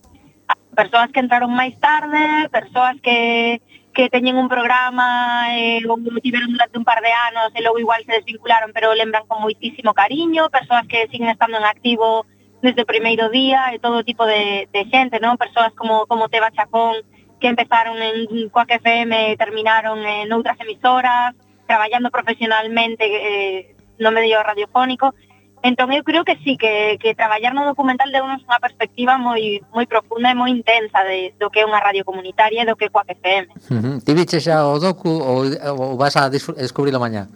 [0.75, 3.61] persoas que entraron máis tarde, persoas que
[3.93, 8.03] que teñen un programa eh, ou tiveron durante un par de anos e logo igual
[8.07, 12.27] se desvincularon pero lembran con moitísimo cariño, persoas que siguen estando en activo
[12.63, 15.41] desde o primeiro día e todo tipo de, de xente, non?
[15.41, 17.03] Persoas como, como Teba Chacón,
[17.41, 21.35] que empezaron en Coac FM e terminaron en outras emisoras,
[21.67, 25.17] traballando profesionalmente eh, no medio radiofónico.
[25.63, 29.85] Entón eu creo que sí, que, que traballar no documental deu unha perspectiva moi moi
[29.85, 32.93] profunda e moi intensa de, do que é unha radio comunitaria e do que é
[32.93, 33.45] Coac FM.
[33.69, 33.97] Uh -huh.
[34.01, 35.45] Ti viche xa o docu ou,
[35.77, 37.29] ou vas a descubrir mañá?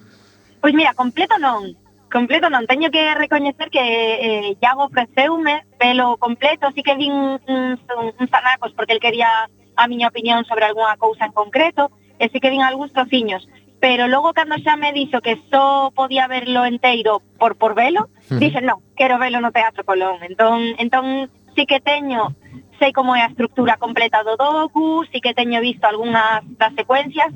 [0.65, 1.77] Pois mira, completo non,
[2.09, 2.65] completo non.
[2.65, 7.81] Teño que recoñecer que eh, Iago ofreceume pelo completo, sí que vin uns,
[8.17, 9.29] uns anacos porque el quería
[9.77, 13.45] a miña opinión sobre algunha cousa en concreto, e sí que vin algúns trociños
[13.85, 18.09] pero logo cando xa me dixo que só podía verlo enteiro por por velo, uh
[18.33, 18.41] -huh.
[18.41, 20.25] dixen, non, quero velo no Teatro Colón.
[20.25, 22.33] Entón, entón sí que teño
[22.81, 27.29] sei como é a estructura completa do docu, sí que teño visto algunhas das secuencias,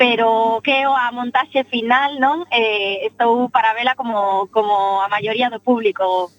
[0.00, 2.48] pero que a montaxe final, non?
[2.48, 6.32] Eh, estou para vela como, como a maioría do público.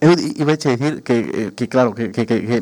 [0.00, 2.58] Eu iba a dicir que, eh, que claro, que, que, que, que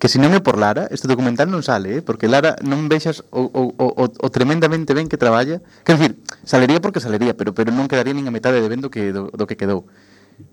[0.00, 2.00] que se non é por Lara, este documental non sale, eh?
[2.00, 5.60] porque Lara non vexas o, o, o, o tremendamente ben que traballa.
[5.84, 8.88] Quer dicir, salería porque salería, pero pero non quedaría nin a metade de ben do
[8.88, 9.84] que, do, do que quedou.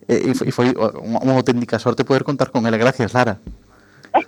[0.04, 2.76] E, e foi, e foi unha, unha auténtica sorte poder contar con ela.
[2.76, 3.40] Gracias, Lara.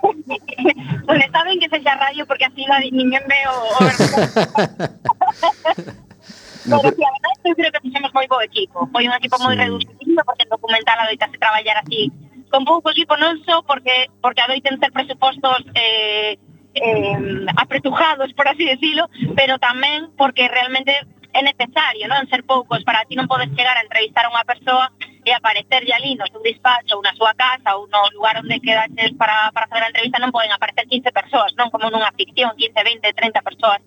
[1.09, 3.51] Pois está ben que sexa radio porque así no, ninguén ve o...
[3.51, 3.81] o...
[6.69, 7.07] no, pero, pero...
[7.07, 8.85] a verdade, eu creo que fixemos moi bo equipo.
[8.93, 9.43] Foi un equipo sí.
[9.43, 12.13] moi reducido porque en documental adoitase traballar así
[12.49, 16.37] convouco o equipo non só porque, porque adoiten ter presupostos eh,
[16.73, 20.93] eh, apretujados, por así decirlo, pero tamén porque realmente
[21.33, 22.25] é necesario, non?
[22.25, 24.89] Ser poucos, para ti non podes chegar a entrevistar a unha persoa
[25.21, 29.13] e aparecerlle ali no seu despacho ou na súa casa ou no lugar onde quedaches
[29.13, 31.69] para, para fazer a entrevista non poden aparecer 15 persoas, non?
[31.69, 33.81] Como nunha ficción, 15, 20, 30 persoas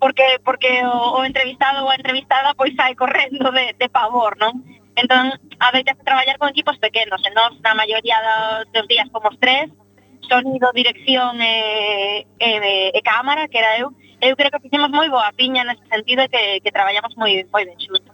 [0.00, 4.62] porque porque o, o entrevistado ou a entrevistada pois sai correndo de, de pavor, non?
[5.02, 5.24] Entón,
[5.62, 8.18] adoitase traballar con equipos pequenos, e nós na maioría
[8.74, 9.70] dos días como os tres,
[10.26, 12.50] sonido, dirección e, e,
[12.98, 16.28] e cámara, que era eu, eu creo que fixemos moi boa piña nese sentido e
[16.28, 18.07] que, que traballamos moi moi ben xuntos.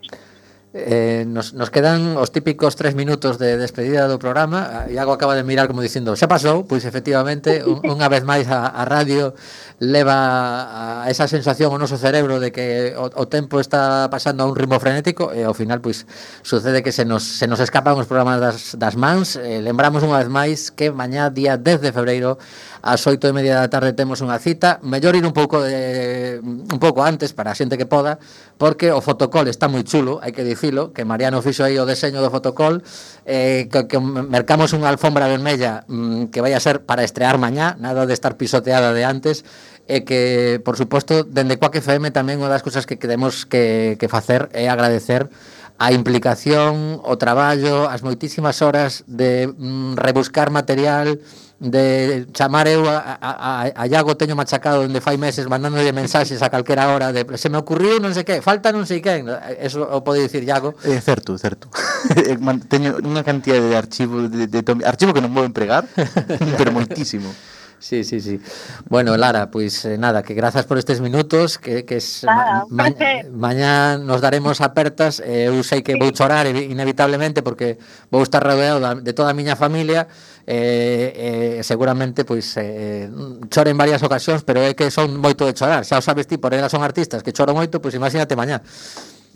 [0.77, 4.91] Eh, nos, nos quedan os típicos tres minutos de despedida do programa.
[4.91, 8.51] Eh, Iago acaba de mirar como dicindo xa pasou, pois efectivamente un, unha vez máis
[8.51, 9.39] a, a radio
[9.79, 14.51] leva a esa sensación o noso cerebro de que o, o tempo está pasando a
[14.51, 16.11] un ritmo frenético e ao final pois
[16.43, 19.39] sucede que se nos, se nos escapan os programas das, das mans.
[19.39, 22.35] Eh, lembramos unha vez máis que mañá día 10 de febreiro
[22.83, 24.83] ás oito e media da tarde temos unha cita.
[24.83, 28.19] Mellor ir un pouco de, un pouco antes para a xente que poda
[28.59, 31.85] porque o fotocol está moi chulo hai que dicir dicilo, que Mariano fixo aí o
[31.85, 32.81] deseño do fotocol,
[33.29, 37.77] eh, que, que mercamos unha alfombra vermella mm, que vai a ser para estrear mañá,
[37.77, 39.45] nada de estar pisoteada de antes,
[39.85, 44.09] e que, por suposto, dende Coac FM tamén unha das cousas que queremos que, que
[44.09, 45.29] facer é agradecer
[45.79, 51.19] a implicación, o traballo, as moitísimas horas de mm, rebuscar material,
[51.59, 56.51] de chamar eu a, a, a Iago teño machacado onde fai meses mandándolle mensaxes a
[56.51, 59.31] calquera hora de se me ocurriu non sei que, falta non sei quen.
[59.59, 60.75] Eso o pode dicir Iago.
[60.85, 61.71] É eh, certo, certo.
[62.69, 65.87] teño unha cantidad de archivo de, de, de archivo que non vou empregar,
[66.59, 67.31] pero moitísimo.
[67.85, 68.41] Sí, sí, sí.
[68.89, 72.89] Bueno, Lara, pois eh, nada, que grazas por estes minutos, que, que es, claro, ma,
[72.89, 72.97] ma,
[73.31, 76.01] mañá nos daremos apertas, eh, eu sei que sí.
[76.01, 77.77] vou chorar inevitablemente porque
[78.09, 80.09] vou estar rodeado da, de toda a miña familia,
[80.49, 85.45] eh, eh, seguramente pois eh, mm, chore en varias ocasións, pero é que son moito
[85.45, 88.33] de chorar, xa o sabes ti, por elas son artistas que choro moito, pois imagínate
[88.33, 88.65] mañá.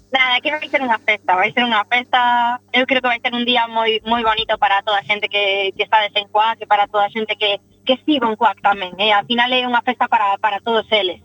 [0.09, 3.37] Nada, que vai ser unha festa, vai ser unha festa, eu creo que vai ser
[3.37, 6.89] un día moi moi bonito para toda a xente que, que está desencuada, que para
[6.89, 9.17] toda a xente que que estivan cuac tamén, eh?
[9.17, 11.25] al final é unha festa para, para todos eles.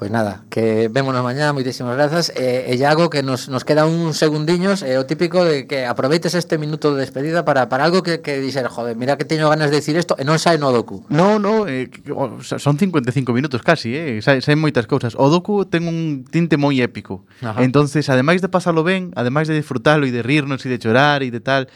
[0.00, 2.32] Pois nada, que vémonos mañá, moitísimas grazas.
[2.32, 6.32] E, e Iago, que nos, nos queda un segundiños, é o típico de que aproveites
[6.32, 9.68] este minuto de despedida para, para algo que, que dixer, joder, mira que teño ganas
[9.68, 11.04] de decir isto e non sai no docu.
[11.12, 11.92] No, no, eh,
[12.40, 15.12] son 55 minutos casi, eh, sai, sai moitas cousas.
[15.20, 17.28] O docu ten un tinte moi épico.
[17.44, 17.60] Ajá.
[17.60, 21.28] Entonces, ademais de pasalo ben, ademais de disfrutalo e de rirnos e de chorar e
[21.28, 21.68] de tal,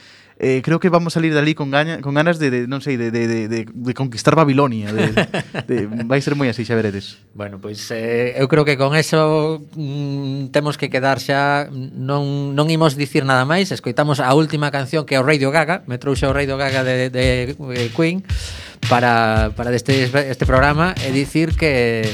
[0.44, 3.00] eh, creo que vamos a salir dali con, gaña, con ganas de, de non sei,
[3.00, 4.92] de, de, de, de conquistar Babilonia.
[4.92, 5.08] De,
[5.64, 7.16] de, vai ser moi así, xa veredes.
[7.32, 12.52] Bueno, pois pues, eh, eu creo que con eso mm, temos que quedar xa non,
[12.52, 15.96] non imos dicir nada máis, escoitamos a última canción que é o Radio Gaga, me
[15.96, 18.20] trouxe o Radio Gaga de, de, de Queen
[18.92, 22.04] para, para este, este programa e dicir que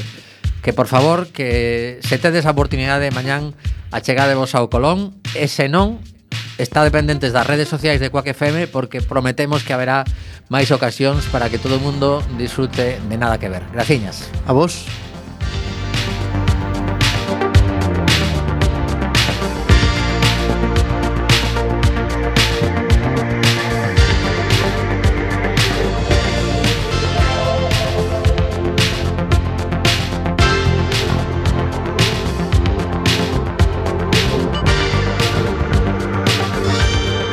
[0.63, 3.57] que por favor que se tedes a oportunidade de mañán
[3.91, 5.99] achegadevos ao Colón e se non
[6.57, 10.03] está dependentes das redes sociais de Quack FM porque prometemos que haberá
[10.49, 13.63] máis ocasións para que todo o mundo disfrute de nada que ver.
[13.71, 14.27] Graciñas.
[14.47, 14.87] A vos.